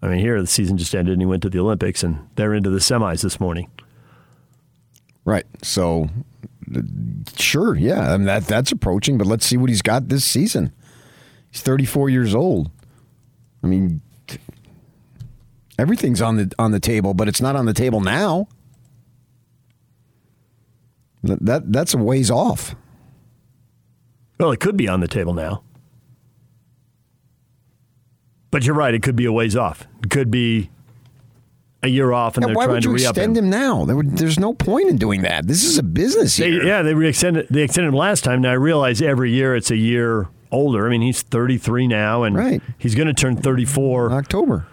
[0.07, 2.55] I mean, here the season just ended and he went to the Olympics and they're
[2.55, 3.69] into the semis this morning.
[5.25, 5.45] Right.
[5.63, 6.09] So,
[7.37, 9.19] sure, yeah, I mean, that that's approaching.
[9.19, 10.73] But let's see what he's got this season.
[11.51, 12.71] He's 34 years old.
[13.65, 14.01] I mean,
[15.77, 18.47] everything's on the on the table, but it's not on the table now.
[21.25, 22.77] That that's a ways off.
[24.39, 25.65] Well, it could be on the table now.
[28.57, 29.87] But you're right; it could be a ways off.
[30.03, 30.71] It could be
[31.83, 33.45] a year off, and Yeah, they're why trying would to you re-up extend him.
[33.45, 33.85] him now?
[33.85, 35.47] There would, there's no point in doing that.
[35.47, 36.65] This is a business They, here.
[36.65, 37.49] yeah, they re-extended.
[37.51, 38.41] They extended him last time.
[38.41, 40.87] Now I realize every year it's a year older.
[40.87, 42.63] I mean, he's 33 now, and Right.
[42.79, 44.67] he's going to turn 34 October.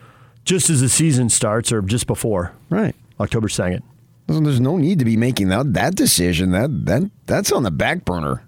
[0.45, 2.95] just as the season starts, or just before Right.
[3.19, 3.81] October 2nd.
[4.29, 6.51] So There's no need to be making that that decision.
[6.51, 8.43] That that that's on the back burner.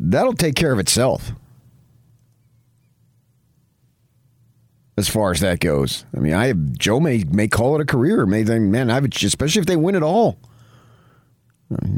[0.00, 1.30] That'll take care of itself.
[5.02, 8.24] As far as that goes, I mean, I Joe may may call it a career.
[8.24, 10.38] May think, man, I would, especially if they win it all.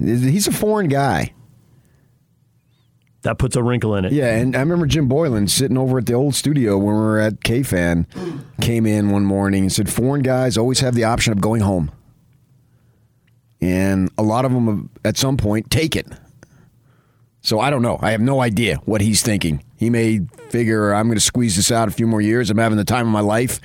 [0.01, 1.35] He's a foreign guy.
[3.21, 4.13] That puts a wrinkle in it.
[4.13, 7.21] Yeah, and I remember Jim Boylan sitting over at the old studio when we were
[7.21, 8.07] at KFan,
[8.63, 11.93] came in one morning and said, foreign guys always have the option of going home.
[13.61, 16.07] And a lot of them at some point take it.
[17.45, 17.99] So I don't know.
[18.01, 19.63] I have no idea what he's thinking.
[19.77, 22.49] He may figure I'm going to squeeze this out a few more years.
[22.49, 23.61] I'm having the time of my life,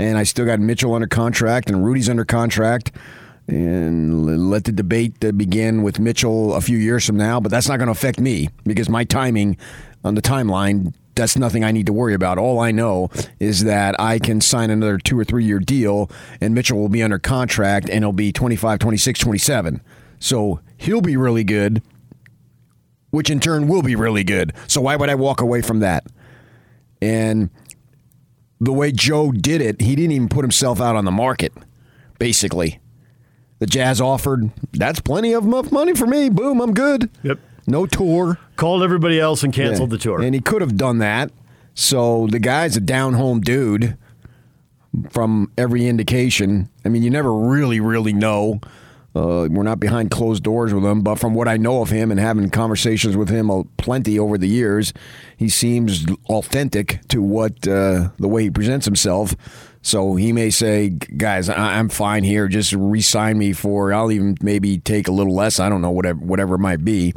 [0.00, 2.90] and I still got Mitchell under contract and Rudy's under contract.
[3.46, 7.76] And let the debate begin with Mitchell a few years from now, but that's not
[7.76, 9.56] going to affect me because my timing
[10.02, 12.36] on the timeline, that's nothing I need to worry about.
[12.36, 16.52] All I know is that I can sign another two or three year deal, and
[16.52, 19.80] Mitchell will be under contract, and it'll be 25, 26, 27.
[20.18, 21.80] So he'll be really good
[23.10, 24.52] which in turn will be really good.
[24.66, 26.04] So why would I walk away from that?
[27.02, 27.50] And
[28.60, 31.52] the way Joe did it, he didn't even put himself out on the market,
[32.18, 32.78] basically.
[33.58, 36.28] The Jazz offered, that's plenty of money for me.
[36.28, 37.10] Boom, I'm good.
[37.22, 37.38] Yep.
[37.66, 38.38] No tour.
[38.56, 39.96] Called everybody else and canceled Yeah.
[39.96, 40.22] the tour.
[40.22, 41.30] And he could have done that.
[41.74, 43.96] So the guy's a down home dude
[45.10, 46.68] from every indication.
[46.84, 48.60] I mean, you never really, really know.
[49.14, 52.10] Uh, we're not behind closed doors with him, but from what I know of him
[52.12, 54.92] and having conversations with him uh, plenty over the years,
[55.36, 59.34] he seems authentic to what uh, the way he presents himself.
[59.82, 62.46] So he may say, "Guys, I- I'm fine here.
[62.48, 63.92] Just re-sign me for.
[63.92, 65.58] I'll even maybe take a little less.
[65.58, 67.12] I don't know whatever whatever it might be."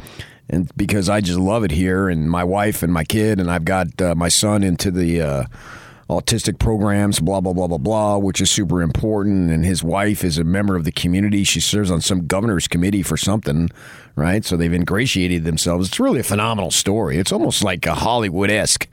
[0.49, 3.63] and because I just love it here, and my wife and my kid, and I've
[3.63, 5.43] got uh, my son into the uh,
[6.09, 9.51] autistic programs, blah blah blah blah blah, which is super important.
[9.51, 13.03] And his wife is a member of the community; she serves on some governor's committee
[13.03, 13.69] for something,
[14.15, 14.43] right?
[14.45, 15.87] So they've ingratiated themselves.
[15.89, 17.17] It's really a phenomenal story.
[17.17, 18.87] It's almost like a Hollywood esque.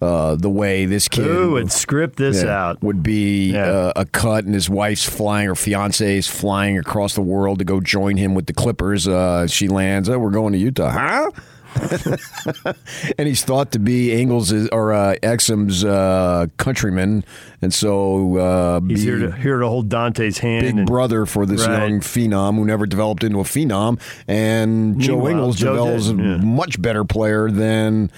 [0.00, 2.82] Uh, the way this kid Who would script this yeah, out?
[2.84, 3.64] would be Yeah.
[3.66, 7.64] uh, a cut, and his wife's flying, or fiance is flying across the world to
[7.64, 9.08] go join him with the Clippers.
[9.08, 11.30] Uh, she lands, oh, we're going to Utah, huh?
[13.18, 17.24] and he's thought to be Ingles or uh, Exum's uh, countryman,
[17.62, 20.64] and so uh, He's here to here to hold Dante's hand.
[20.64, 21.88] big and, brother for this Right.
[21.88, 24.00] young phenom who never developed into a phenom.
[24.26, 28.10] And Joe Ingles Joe develops did, a much better player than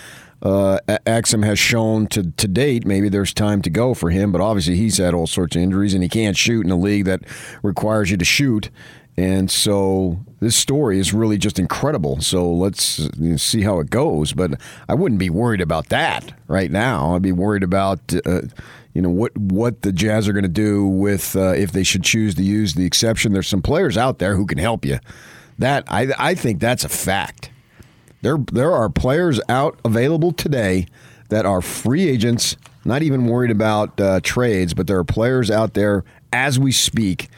[0.42, 2.86] uh, Exum has shown to, to date.
[2.86, 5.94] Maybe there's time to go for him, but obviously he's had all sorts of injuries
[5.94, 7.20] and he can't shoot in a league that
[7.62, 8.70] requires you to shoot.
[9.16, 12.20] And so this story is really just incredible.
[12.20, 14.32] So let's see how it goes.
[14.32, 17.14] But I wouldn't be worried about that right now.
[17.14, 18.42] I'd be worried about uh,
[18.94, 22.02] you know what what the Jazz are going to do with uh, if they should
[22.02, 23.32] choose to use the exception.
[23.32, 24.98] There's some players out there who can help you.
[25.58, 27.50] That I I think that's a fact.
[28.22, 30.86] There there are players out available today
[31.28, 35.74] that are free agents, not even worried about uh, trades, but there are players out
[35.74, 37.28] there as we speak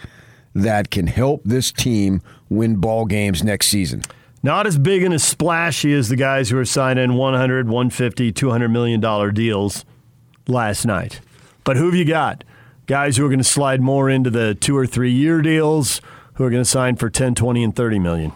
[0.54, 4.02] that can help this team win ball games next season.
[4.42, 8.68] Not as big and as splashy as the guys who are signing 100, 150, 200
[8.68, 9.84] million dollar deals
[10.48, 11.20] last night.
[11.64, 12.42] But who have you got?
[12.86, 16.00] Guys who are going to slide more into the 2 or 3 year deals
[16.34, 18.32] who are going to sign for 10, 20 and 30 million.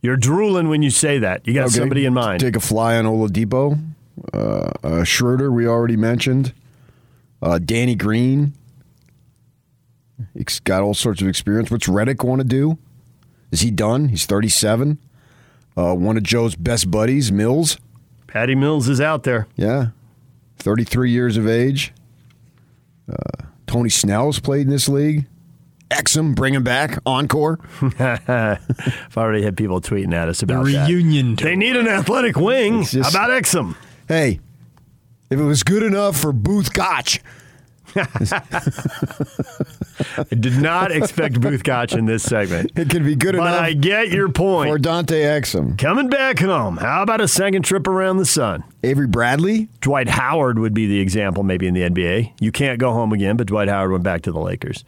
[0.00, 1.46] You're drooling when you say that.
[1.46, 2.40] You got Okay, somebody in mind.
[2.40, 3.80] Take a fly on Oladipo.
[4.32, 6.52] Uh, uh, Schroeder, we already mentioned.
[7.40, 8.52] Uh, Danny Green.
[10.34, 11.70] He's got all sorts of experience.
[11.70, 12.78] What's Redick want to do?
[13.50, 14.08] Is he done?
[14.08, 14.98] He's 37.
[15.76, 17.78] Uh, one of Joe's best buddies, Mills.
[18.26, 19.46] Patty Mills is out there.
[19.56, 19.88] Yeah.
[20.58, 21.92] 33 years of age.
[23.10, 25.26] Uh, Tony Snell's played in this league.
[25.90, 26.98] Exum, bring him back.
[27.04, 27.58] Encore.
[27.98, 30.88] I've already had people tweeting at us about that.
[30.88, 31.50] reunion tour.
[31.50, 32.80] They need an athletic wing.
[32.82, 33.76] It's just- How about Exum?
[34.08, 34.40] Hey,
[35.30, 37.20] if it was good enough for Booth Gotch,
[37.96, 38.40] I
[40.30, 42.72] did not expect Booth Gotch in this segment.
[42.76, 44.82] it can be good But enough I get your for point.
[44.82, 45.78] Dante Exum.
[45.78, 48.64] Coming back home, how about a second trip around the sun?
[48.82, 52.32] Avery Bradley, Dwight Howard would be the example, maybe in the NBA.
[52.40, 54.84] You can't go home again, but Dwight Howard went back to the Lakers.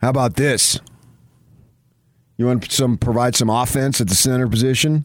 [0.00, 0.80] how about this?
[2.36, 5.04] You want some provide some offense at the center position?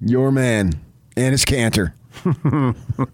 [0.00, 0.72] Your man,
[1.16, 1.92] Enes Kanter.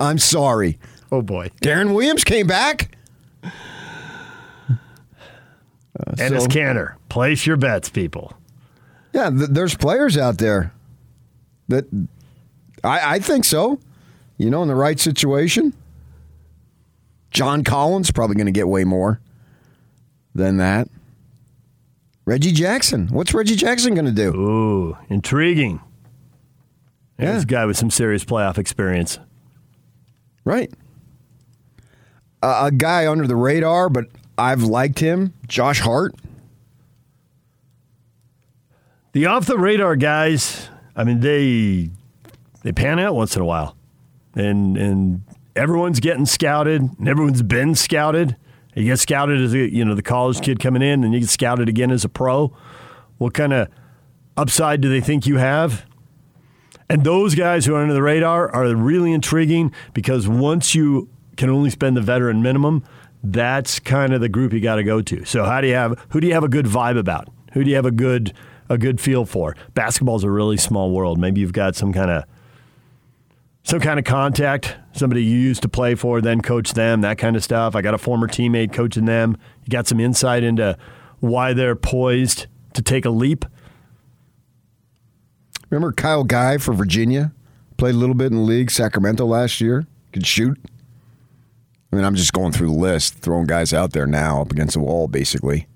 [0.00, 0.78] I'm sorry.
[1.14, 2.96] Oh boy, Deron Williams came back.
[3.44, 3.50] Uh,
[6.16, 6.96] Enes so- Kanter.
[7.08, 8.32] Place your bets, people.
[9.12, 10.72] Yeah, th- there's players out there
[11.68, 11.84] that
[12.82, 13.78] I, I think so.
[14.38, 15.72] You know, in the right situation.
[17.30, 19.20] John Collins probably going to get way more
[20.34, 20.88] than that.
[22.24, 23.06] Reggie Jackson.
[23.08, 24.34] What's Reggie Jackson going to do?
[24.34, 25.80] Ooh, intriguing.
[27.20, 27.34] Yeah.
[27.34, 29.20] This guy with some serious playoff experience.
[30.44, 30.72] Right.
[32.44, 34.04] Uh, a guy under the radar, but
[34.36, 35.32] I've liked him.
[35.48, 36.14] Josh Hart.
[39.12, 41.88] The off the radar guys, I mean they
[42.62, 43.74] they pan out once in a while.
[44.34, 45.22] And and
[45.56, 48.36] everyone's getting scouted, and everyone's been scouted.
[48.74, 51.30] You get scouted as a you know the college kid coming in, and you get
[51.30, 52.54] scouted again as a pro.
[53.16, 53.68] What kind of
[54.36, 55.86] upside do they think you have?
[56.90, 61.50] And those guys who are under the radar are really intriguing because once you can
[61.50, 62.84] only spend the veteran minimum,
[63.22, 65.24] that's kind of the group you got to go to.
[65.24, 67.28] So how do you have who do you have a good vibe about?
[67.52, 68.34] Who do you have a good
[68.68, 69.56] a good feel for?
[69.74, 71.18] Basketball's a really small world.
[71.18, 72.24] Maybe you've got some kind of
[73.62, 77.34] some kind of contact, somebody you used to play for, then coach them, that kind
[77.34, 77.74] of stuff.
[77.74, 79.38] I got a former teammate coaching them.
[79.64, 80.76] You got some insight into
[81.20, 83.46] why they're poised to take a leap.
[85.70, 87.32] Remember Kyle Guy for Virginia?
[87.78, 89.86] Played a little bit in the league, Sacramento last year.
[90.12, 90.58] Could shoot.
[91.94, 94.74] I mean, I'm just going through the list, throwing guys out there now up against
[94.74, 95.68] the wall, basically.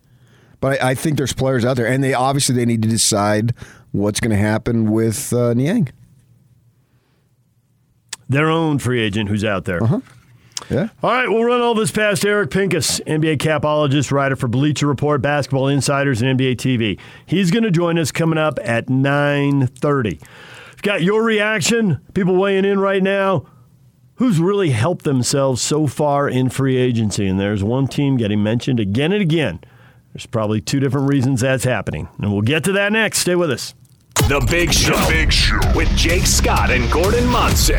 [0.58, 3.54] But I, I think there's players out there, and they obviously they need to decide
[3.92, 5.90] what's going to happen with uh, Niang.
[8.28, 9.78] Their own free agent who's out there.
[10.68, 10.88] Yeah.
[11.04, 15.22] All right, we'll run all this past Eric Pincus, NBA capologist, writer for Bleacher Report,
[15.22, 16.98] Basketball Insiders, and NBA TV.
[17.26, 20.20] He's going to join us coming up at 9.30.
[20.82, 23.46] Got your reaction, people weighing in right now.
[24.18, 27.28] Who's really helped themselves so far in free agency?
[27.28, 29.60] And there's one team getting mentioned again and again.
[30.12, 32.08] There's probably two different reasons that's happening.
[32.18, 33.18] And we'll get to that next.
[33.18, 33.74] Stay with us.
[34.16, 34.96] The Big Show.
[34.96, 35.60] The Big Show.
[35.72, 37.78] With Jake Scott and Gordon Monson.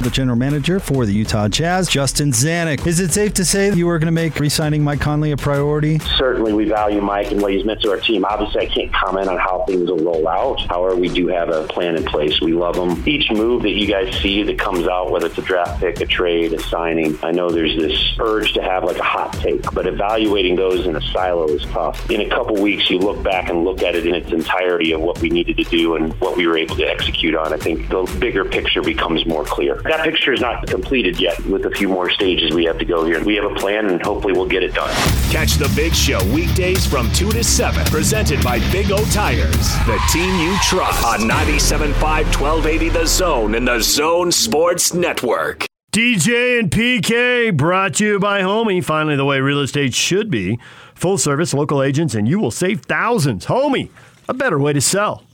[0.00, 2.86] The general manager for the Utah Jazz, Justin Zanik.
[2.86, 5.36] Is it safe to say that you are going to make re-signing Mike Conley a
[5.36, 5.98] priority?
[5.98, 8.24] Certainly, we value Mike and what he's meant to our team.
[8.24, 10.58] Obviously, I can't comment on how things will roll out.
[10.68, 12.40] However, we do have a plan in place.
[12.40, 13.06] We love him.
[13.06, 16.06] Each move that you guys see that comes out, whether it's a draft pick, a
[16.06, 19.86] trade, a signing, I know there's this urge to have like a hot take, but
[19.86, 22.10] evaluating those in a silo is tough.
[22.10, 25.02] In a couple weeks, you look back and look at it in its entirety of
[25.02, 27.52] what we needed to do and what we were able to execute on.
[27.52, 29.82] I think the bigger picture becomes more clear.
[29.90, 33.04] That picture is not completed yet with a few more stages we have to go
[33.04, 33.24] here.
[33.24, 34.94] We have a plan and hopefully we'll get it done.
[35.32, 37.84] Catch the Big Show weekdays from 2 to 7.
[37.86, 39.50] Presented by Big O Tires.
[39.86, 41.04] The team you trust.
[41.04, 45.66] On 97.5 1280 The Zone and The Zone Sports Network.
[45.90, 48.84] DJ and PK brought to you by Homie.
[48.84, 50.60] Finally, the way real estate should be.
[50.94, 53.46] Full service, local agents, and you will save thousands.
[53.46, 53.88] Homie,
[54.28, 55.24] a better way to sell.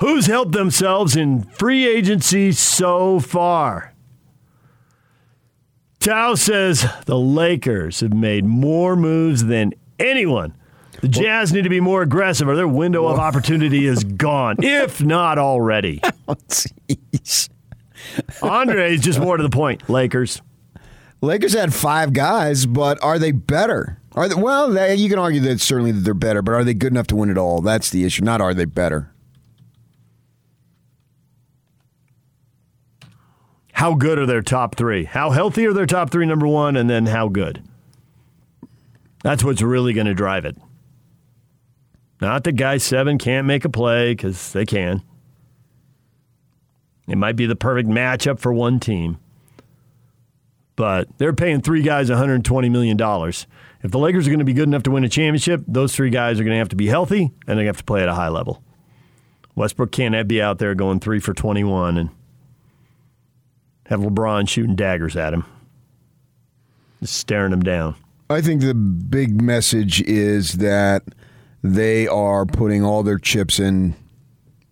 [0.00, 3.94] Who's helped themselves in free agency so far?
[6.00, 10.56] Tao says the Lakers have made more moves than anyone.
[11.02, 15.02] The Jazz need to be more aggressive, or their window of opportunity is gone, if
[15.02, 16.00] not already.
[16.28, 17.50] Jeez.
[18.42, 19.88] Andre is just more to the point.
[19.90, 20.40] Lakers.
[21.20, 24.00] Lakers had five guys, but are they better?
[24.12, 26.74] Are they, well, they, you can argue that certainly that they're better, but are they
[26.74, 27.60] good enough to win it all?
[27.60, 28.24] That's the issue.
[28.24, 29.09] Not are they better.
[33.80, 35.04] How good are their top three?
[35.04, 37.62] How healthy are their top three, number one, and then how good?
[39.22, 40.58] That's what's really going to drive it.
[42.20, 45.02] Not that guy seven can't make a play because they can.
[47.08, 49.18] It might be the perfect matchup for one team.
[50.76, 53.00] But they're paying three guys $120 million.
[53.82, 56.10] If the Lakers are going to be good enough to win a championship, those three
[56.10, 58.14] guys are going to have to be healthy and they have to play at a
[58.14, 58.62] high level.
[59.54, 62.10] Westbrook can't be out there going three for 21 and
[63.90, 65.44] have LeBron shooting daggers at him,
[67.00, 67.96] just staring him down.
[68.30, 71.02] I think the big message is that
[71.62, 73.94] they are putting all their chips in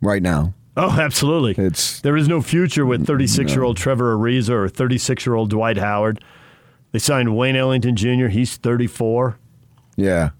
[0.00, 0.54] right now.
[0.76, 1.62] Oh, absolutely.
[1.62, 5.50] It's There is no future with 36 year old Trevor Ariza or 36 year old
[5.50, 6.22] Dwight Howard.
[6.92, 9.36] They signed Wayne Ellington Jr., he's 34.
[9.96, 10.30] yeah.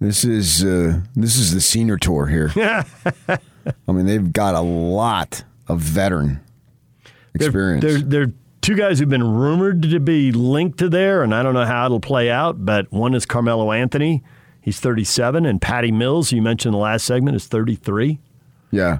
[0.00, 2.52] This is uh, this is the senior tour here.
[3.28, 6.40] I mean, they've got a lot of veteran
[7.34, 7.84] experience.
[7.84, 11.42] There are they're, two guys who've been rumored to be linked to there, and I
[11.42, 14.22] don't know how it'll play out, but one is Carmelo Anthony.
[14.60, 18.18] He's 37, and Patty Mills, you mentioned in the last segment, is 33.
[18.70, 18.98] Yeah.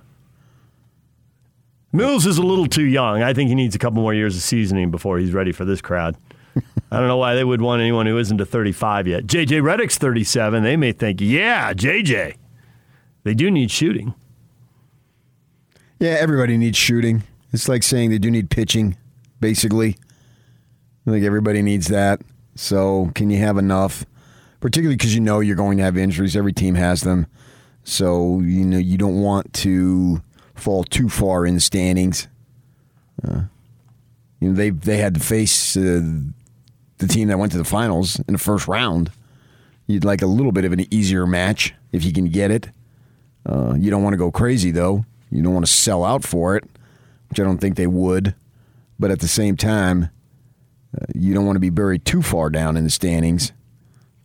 [1.93, 3.23] Mills is a little too young.
[3.23, 5.81] I think he needs a couple more years of seasoning before he's ready for this
[5.81, 6.16] crowd.
[6.91, 9.27] I don't know why they would want anyone who isn't a 35 yet.
[9.27, 10.62] JJ Redick's 37.
[10.62, 12.37] They may think, yeah, JJ.
[13.25, 14.14] They do need shooting.
[15.99, 17.24] Yeah, everybody needs shooting.
[17.53, 18.96] It's like saying they do need pitching,
[19.40, 19.96] basically.
[21.07, 22.20] I think everybody needs that.
[22.55, 24.05] So, can you have enough?
[24.61, 26.36] Particularly because you know you're going to have injuries.
[26.36, 27.26] Every team has them.
[27.84, 30.20] So, you know, you don't want to
[30.55, 32.28] fall too far in the standings.
[33.26, 33.42] Uh,
[34.40, 36.03] you know, they they had to face uh,
[36.99, 39.11] the team that went to the finals in the first round.
[39.86, 42.68] You'd like a little bit of an easier match if you can get it.
[43.46, 45.05] Uh, you don't want to go crazy though.
[45.31, 46.64] You don't want to sell out for it,
[47.29, 48.35] which I don't think they would.
[48.99, 50.11] But at the same time,
[50.97, 53.53] uh, you don't want to be buried too far down in the standings.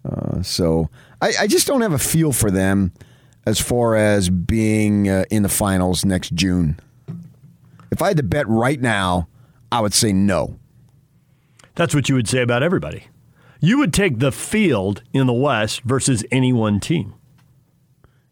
[0.05, 0.89] Uh, so
[1.21, 2.91] I, I, just don't have a feel for them
[3.45, 6.77] as far as being uh, in the finals next June.
[7.89, 9.29] If I had to bet right now,
[9.71, 10.59] I would say no.
[11.75, 13.07] That's what you would say about everybody.
[13.59, 17.13] You would take the field in the West versus any one team.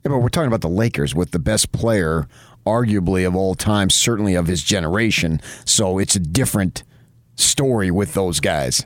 [0.04, 2.28] Yeah, but we're talking about the Lakers with the best player,
[2.66, 5.42] arguably of all time, certainly of his generation.
[5.66, 6.84] So it's a different
[7.36, 8.86] story with those guys.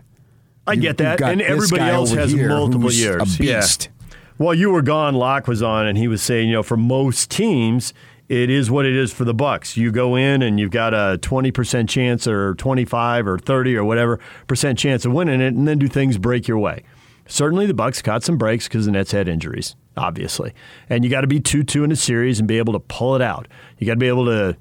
[0.67, 3.39] I get that, and everybody else has multiple years.
[3.39, 3.59] A Yeah.
[3.61, 3.89] beast.
[4.37, 7.29] While you were gone, Locke was on, and he was saying, you know, for most
[7.29, 7.93] teams,
[8.27, 9.77] it is what it is for the Bucks.
[9.77, 13.83] You go in and you've got a twenty percent chance, or twenty-five, or thirty, or
[13.85, 16.81] whatever percent chance of winning it, and then do things break your way.
[17.27, 20.53] Certainly, the Bucks caught some breaks because the Nets had injuries, obviously,
[20.89, 23.21] and you got to be two-two in a series and be able to pull it
[23.21, 23.47] out.
[23.77, 24.57] You got to be able to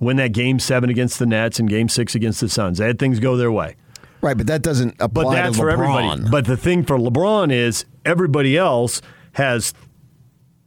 [0.00, 2.78] win that game seven against the Nets and game six against the Suns.
[2.78, 3.76] They had things go their way.
[4.20, 6.22] Right, but that doesn't apply But that's to for everybody.
[6.30, 9.02] But the thing for LeBron is everybody else
[9.32, 9.74] has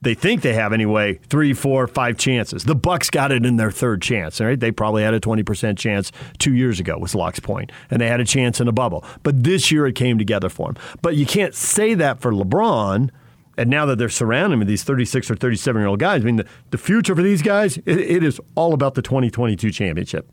[0.01, 2.65] they think they have anyway three, four, five chances.
[2.65, 4.39] The Bucks got it in their third chance.
[4.39, 6.99] Right, they probably had a twenty percent chance two years ago.
[6.99, 9.03] with Locke's point, and they had a chance in a bubble.
[9.23, 10.83] But this year it came together for them.
[11.01, 13.09] But you can't say that for LeBron.
[13.57, 16.35] And now that they're surrounding with these 36 or 37 year old guys, I mean,
[16.37, 20.29] the, the future for these guys, it, it is all about the 2022 championship.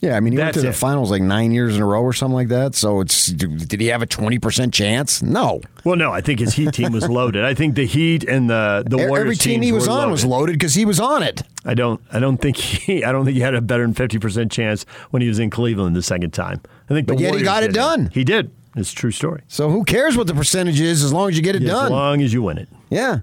[0.00, 0.74] Yeah, I mean, he went That's to the it.
[0.76, 2.76] finals like nine years in a row or something like that.
[2.76, 5.22] So it's did he have a twenty percent chance?
[5.22, 5.60] No.
[5.82, 7.44] Well, no, I think his Heat team was loaded.
[7.44, 10.38] I think the Heat and the the Warriors Every team he was on was loaded.
[10.40, 11.42] loaded because he was on it.
[11.64, 12.00] I don't.
[12.12, 13.02] I don't think he.
[13.04, 15.50] I don't think he had a better than fifty percent chance when he was in
[15.50, 16.60] Cleveland the second time.
[16.88, 17.08] I think.
[17.08, 18.08] But yet he got it done.
[18.14, 18.52] He did.
[18.76, 19.42] It's a true story.
[19.48, 21.84] So who cares what the percentage is as long as you get it As done?
[21.86, 22.68] As long as you win it.
[22.90, 23.20] Yeah.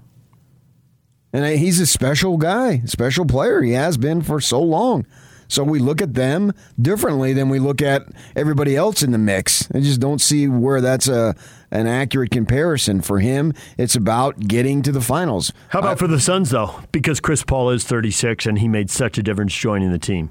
[1.32, 3.62] And uh, he's a special guy, special player.
[3.62, 5.06] He has been for so long.
[5.48, 9.68] So we look at them differently than we look at everybody else in the mix.
[9.72, 11.34] I just don't see where that's a
[11.70, 13.52] an accurate comparison for him.
[13.76, 15.52] It's about getting to the finals.
[15.68, 16.80] How about for the Suns though?
[16.90, 20.30] Because Chris Paul is thirty six and he made such a difference joining the team.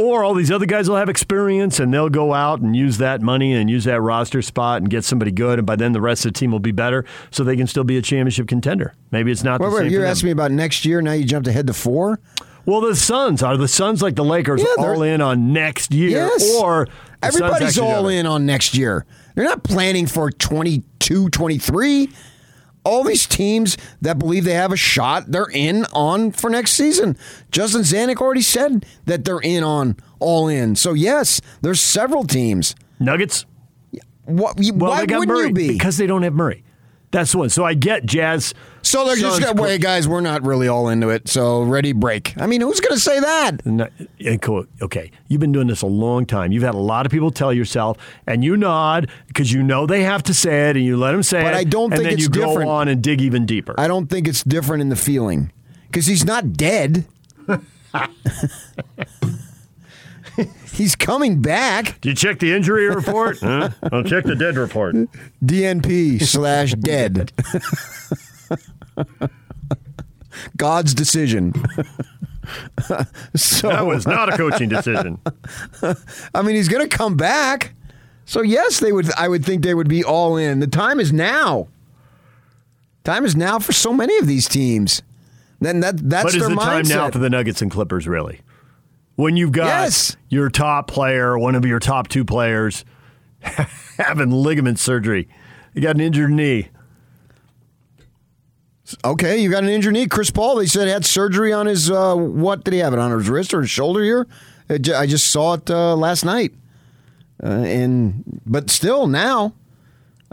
[0.00, 3.20] Or all these other guys will have experience and they'll go out and use that
[3.20, 6.24] money and use that roster spot and get somebody good, and by then the rest
[6.24, 8.94] of the team will be better, so they can still be a championship contender.
[9.10, 9.90] Maybe it's not Wait, the wait, same.
[9.92, 11.02] you're asking me about next year.
[11.02, 12.18] Now you jumped ahead to four.
[12.66, 16.10] Well, the Suns are the Suns like the Lakers Yeah, all in on next year,
[16.10, 16.56] Yes.
[16.60, 16.86] or
[17.20, 19.04] the Everybody's all in on next year.
[19.34, 22.08] They're not planning for 22, 23.
[22.84, 27.16] All these teams that believe they have a shot, they're in on for next season.
[27.52, 30.76] Justin Zanik already said that they're in on all in.
[30.76, 32.74] So yes, there's several teams.
[32.98, 33.44] Nuggets.
[34.24, 35.68] What, Well, why wouldn't Murray you be?
[35.68, 36.64] because they don't have Murray.
[37.12, 37.48] That's the one.
[37.48, 38.54] So I get Jazz.
[38.82, 41.28] so they're just going, wait, guys, we're not really all into it.
[41.28, 42.34] So ready, break.
[42.40, 44.40] I mean, who's going to say that?
[44.42, 44.66] Cool.
[44.80, 46.52] Okay, you've been doing this a long time.
[46.52, 47.96] You've had a lot of people tell yourself,
[48.28, 51.24] and you nod because you know they have to say it, and you let them
[51.24, 51.56] say But it.
[51.56, 53.74] I don't and think then it's you go on and dig even deeper.
[53.76, 55.50] I don't think it's different in the feeling
[55.88, 57.06] because he's not dead.
[60.72, 62.00] he's coming back.
[62.00, 63.38] Did you check the injury report?
[63.42, 63.70] huh?
[63.92, 64.94] I'll check the dead report.
[65.44, 67.32] DNP slash dead.
[70.56, 71.52] God's decision.
[73.34, 75.18] so That was not a coaching decision.
[76.34, 77.74] I mean, he's going to come back.
[78.24, 79.12] So yes, they would.
[79.14, 80.60] I would think they would be all in.
[80.60, 81.68] The time is now.
[83.02, 85.02] Time is now for so many of these teams.
[85.60, 86.64] Then that that's But is their the mindset.
[86.64, 88.40] time now for the Nuggets and Clippers really?
[89.16, 90.16] When you've got Yes.
[90.28, 92.84] your top player, one of your top two players,
[93.98, 95.28] having ligament surgery,
[95.74, 96.68] you got an injured knee.
[99.04, 100.06] Okay, you got an injured knee.
[100.08, 103.12] Chris Paul, they said had surgery on his uh, what did he have it on
[103.12, 104.26] his wrist or his shoulder here,
[104.68, 106.54] I I just saw it uh, last night,
[107.42, 109.52] uh, and but still now,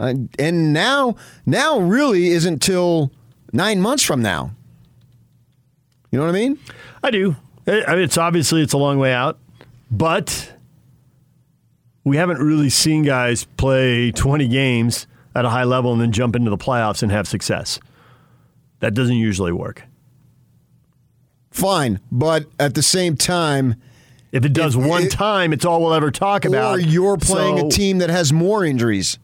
[0.00, 1.14] uh, and now
[1.46, 3.12] now really isn't till
[3.52, 4.50] nine months from now.
[6.10, 6.58] You know what I mean?
[7.04, 7.36] I do.
[7.68, 9.38] I mean, it's obviously it's a long way out,
[9.90, 10.52] but
[12.04, 16.34] we haven't really seen guys play 20 games at a high level and then jump
[16.34, 17.78] into the playoffs and have success.
[18.80, 19.82] That doesn't usually work.
[21.50, 23.74] Fine, but at the same time,
[24.30, 26.76] If it does If one it- time, it's all we'll ever talk about.
[26.76, 29.18] or you're playing So- a team that has more injuries.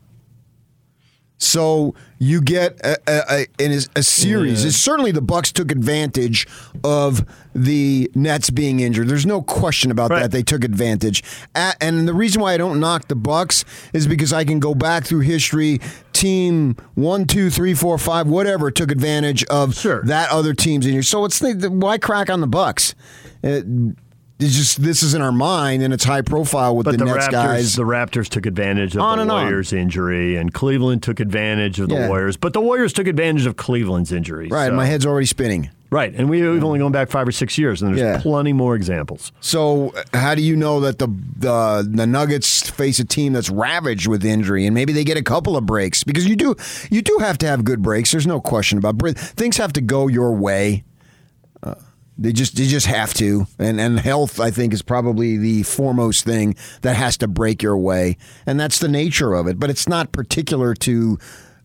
[1.45, 4.65] So you get a, a, a, a, series.
[4.65, 6.47] It's certainly the Bucks took advantage
[6.83, 7.25] of
[7.55, 9.09] the Nets being injured.
[9.09, 10.23] There's no question about Right.
[10.23, 10.31] that.
[10.31, 11.23] They took advantage,
[11.55, 15.05] and the reason why I don't knock the Bucks is because I can go back
[15.05, 15.81] through history.
[16.13, 20.03] Team one, two, three, four, five, whatever took advantage of Sure.
[20.05, 21.03] that other team's injury.
[21.03, 22.95] So it's why crack on the Bucks?
[23.43, 23.67] It,
[24.41, 27.05] it's just this is in our mind, and it's high profile with But the, the,
[27.05, 27.75] Nets Raptors, guys.
[27.77, 29.43] the Raptors took advantage of On the and on.
[29.45, 32.09] Warriors' injury, and Cleveland took advantage of the Yeah.
[32.09, 32.37] Warriors.
[32.37, 34.49] But the Warriors took advantage of Cleveland's injury.
[34.49, 35.71] right, so- my head's already spinning.
[35.91, 38.19] Right, and we, we've only gone back five or six years, and there's Yeah.
[38.21, 39.31] plenty more examples.
[39.41, 41.07] So how do you know that the,
[41.39, 45.23] the the Nuggets face a team that's ravaged with injury, and maybe they get a
[45.23, 46.57] couple of breaks because you do
[46.91, 48.11] you do have to have good breaks.
[48.11, 49.17] There's no question about it.
[49.17, 50.83] things have to go your way.
[52.17, 56.25] They just they just have to, and and health I think is probably the foremost
[56.25, 59.59] thing that has to break your way, and that's the nature of it.
[59.59, 61.19] But it's not particular to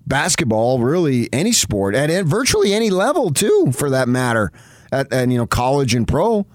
[0.07, 4.51] basketball, really any sport at, at virtually any level too, for that matter,
[4.91, 6.47] at and you know college and pro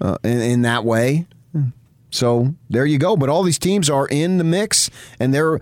[0.00, 1.26] uh, in, in that way.
[2.10, 3.16] So there you go.
[3.16, 4.90] But all these teams are in the mix,
[5.20, 5.60] and they're.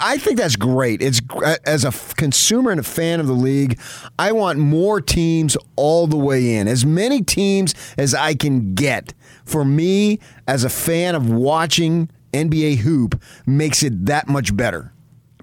[0.00, 1.02] I think that's great.
[1.02, 3.78] It's uh, as a consumer and a fan of the league,
[4.18, 9.14] I want more teams all the way in, as many teams as I can get.
[9.44, 14.92] For me, as a fan of watching NBA hoop, makes it that much better,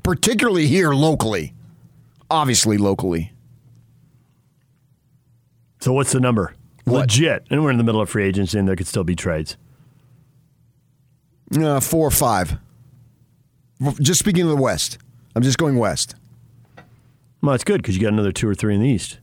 [0.04, 1.54] particularly here locally.
[2.32, 3.34] Obviously, locally.
[5.82, 6.56] So what's the number?
[6.86, 7.02] What?
[7.02, 9.58] Legit, and we're in the middle of free agency, and there could still be trades.
[11.58, 12.58] Uh, four or five.
[14.02, 14.97] Just speaking of the West,
[15.36, 16.16] I'm just going West.
[17.41, 19.20] Well, that's good because you got another two or three in the East,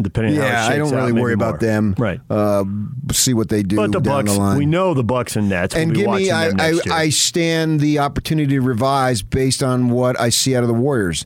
[0.00, 0.34] depending.
[0.36, 1.48] on how it Yeah, I don't really maybe worry more.
[1.48, 1.94] about them.
[1.96, 2.20] Right.
[2.28, 2.64] Uh,
[3.12, 5.74] see what they do but the Bucks, the we know the Bucks and Nets.
[5.76, 6.74] and we'll give me, I, I.
[6.90, 11.24] I stand the opportunity to revise based on what I see out of the Warriors.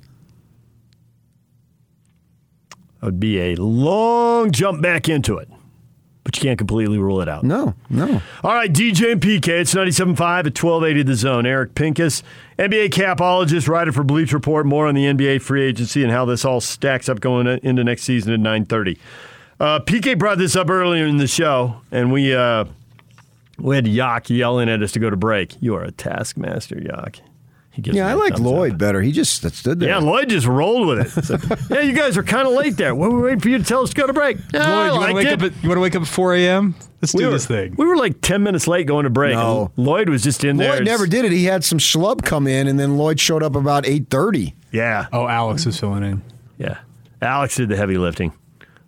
[3.02, 5.48] It would be a long jump back into it,
[6.26, 7.44] but you can't completely rule it out.
[7.44, 8.20] No, no.
[8.42, 11.46] All right, DJ and PK, it's 97.5 at 1280 The Zone.
[11.46, 12.24] Eric Pincus,
[12.58, 14.66] NBA capologist, writer for Bleach Report.
[14.66, 18.02] More on the NBA free agency and how this all stacks up going into next
[18.02, 18.98] season at 930.
[19.60, 22.64] Uh, PK brought this up earlier in the show, and we uh,
[23.60, 25.54] we had Yak yelling at us to go to break.
[25.60, 27.20] You are a taskmaster, Yak.
[27.76, 28.78] He gives Yeah, I I a like Lloyd up.
[28.78, 29.02] better.
[29.02, 29.90] He just stood there.
[29.90, 31.24] Yeah, Lloyd just rolled with it.
[31.24, 31.36] So,
[31.74, 32.94] yeah, you guys are kind of late there.
[32.94, 34.38] We were we waiting for you to tell us to go to break.
[34.54, 35.32] Yeah, I Lloyd, you want liked to wake it.
[35.32, 36.74] up at you want to wake up at 4 a.m.
[37.02, 37.74] Let's we do were, this thing.
[37.76, 39.34] We were like 10 minutes late going to break.
[39.34, 39.70] No.
[39.76, 40.72] Lloyd was just in there.
[40.76, 41.32] Lloyd never did it.
[41.32, 44.54] He had some schlub come in, and then Lloyd showed up about eight thirty.
[44.72, 45.06] Yeah.
[45.12, 46.22] Oh, Alex is filling in.
[46.56, 46.78] Yeah.
[47.20, 48.32] Alex did the heavy lifting.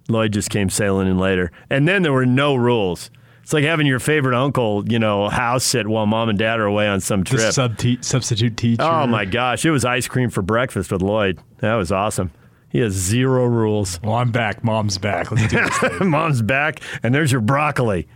[0.09, 1.53] Lloyd just came sailing in later.
[1.69, 3.11] And then there were no rules.
[3.49, 6.67] It's like having your favorite uncle, you know, house sit while mom and dad are
[6.67, 7.53] away on some The trip.
[7.55, 8.83] sub substitute teacher.
[8.83, 11.39] Oh my gosh, it was ice cream for breakfast with Lloyd.
[11.61, 12.31] That was awesome.
[12.69, 14.03] He has zero rules.
[14.03, 14.63] Well, I'm back.
[14.63, 15.31] Mom's back.
[15.33, 16.01] Let's do this.
[16.03, 18.07] Mom's back, and there's your broccoli.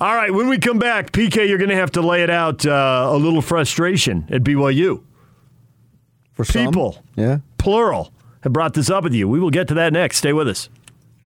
[0.00, 2.64] All right, when we come back, PK, you're going to have to lay it out
[2.64, 5.02] uh, a little frustration at BYU.
[6.32, 6.64] For some.
[6.64, 7.40] People, yeah.
[7.58, 8.10] plural,
[8.40, 9.28] have brought this up with you.
[9.28, 10.16] We will get to that next.
[10.16, 10.70] Stay with us.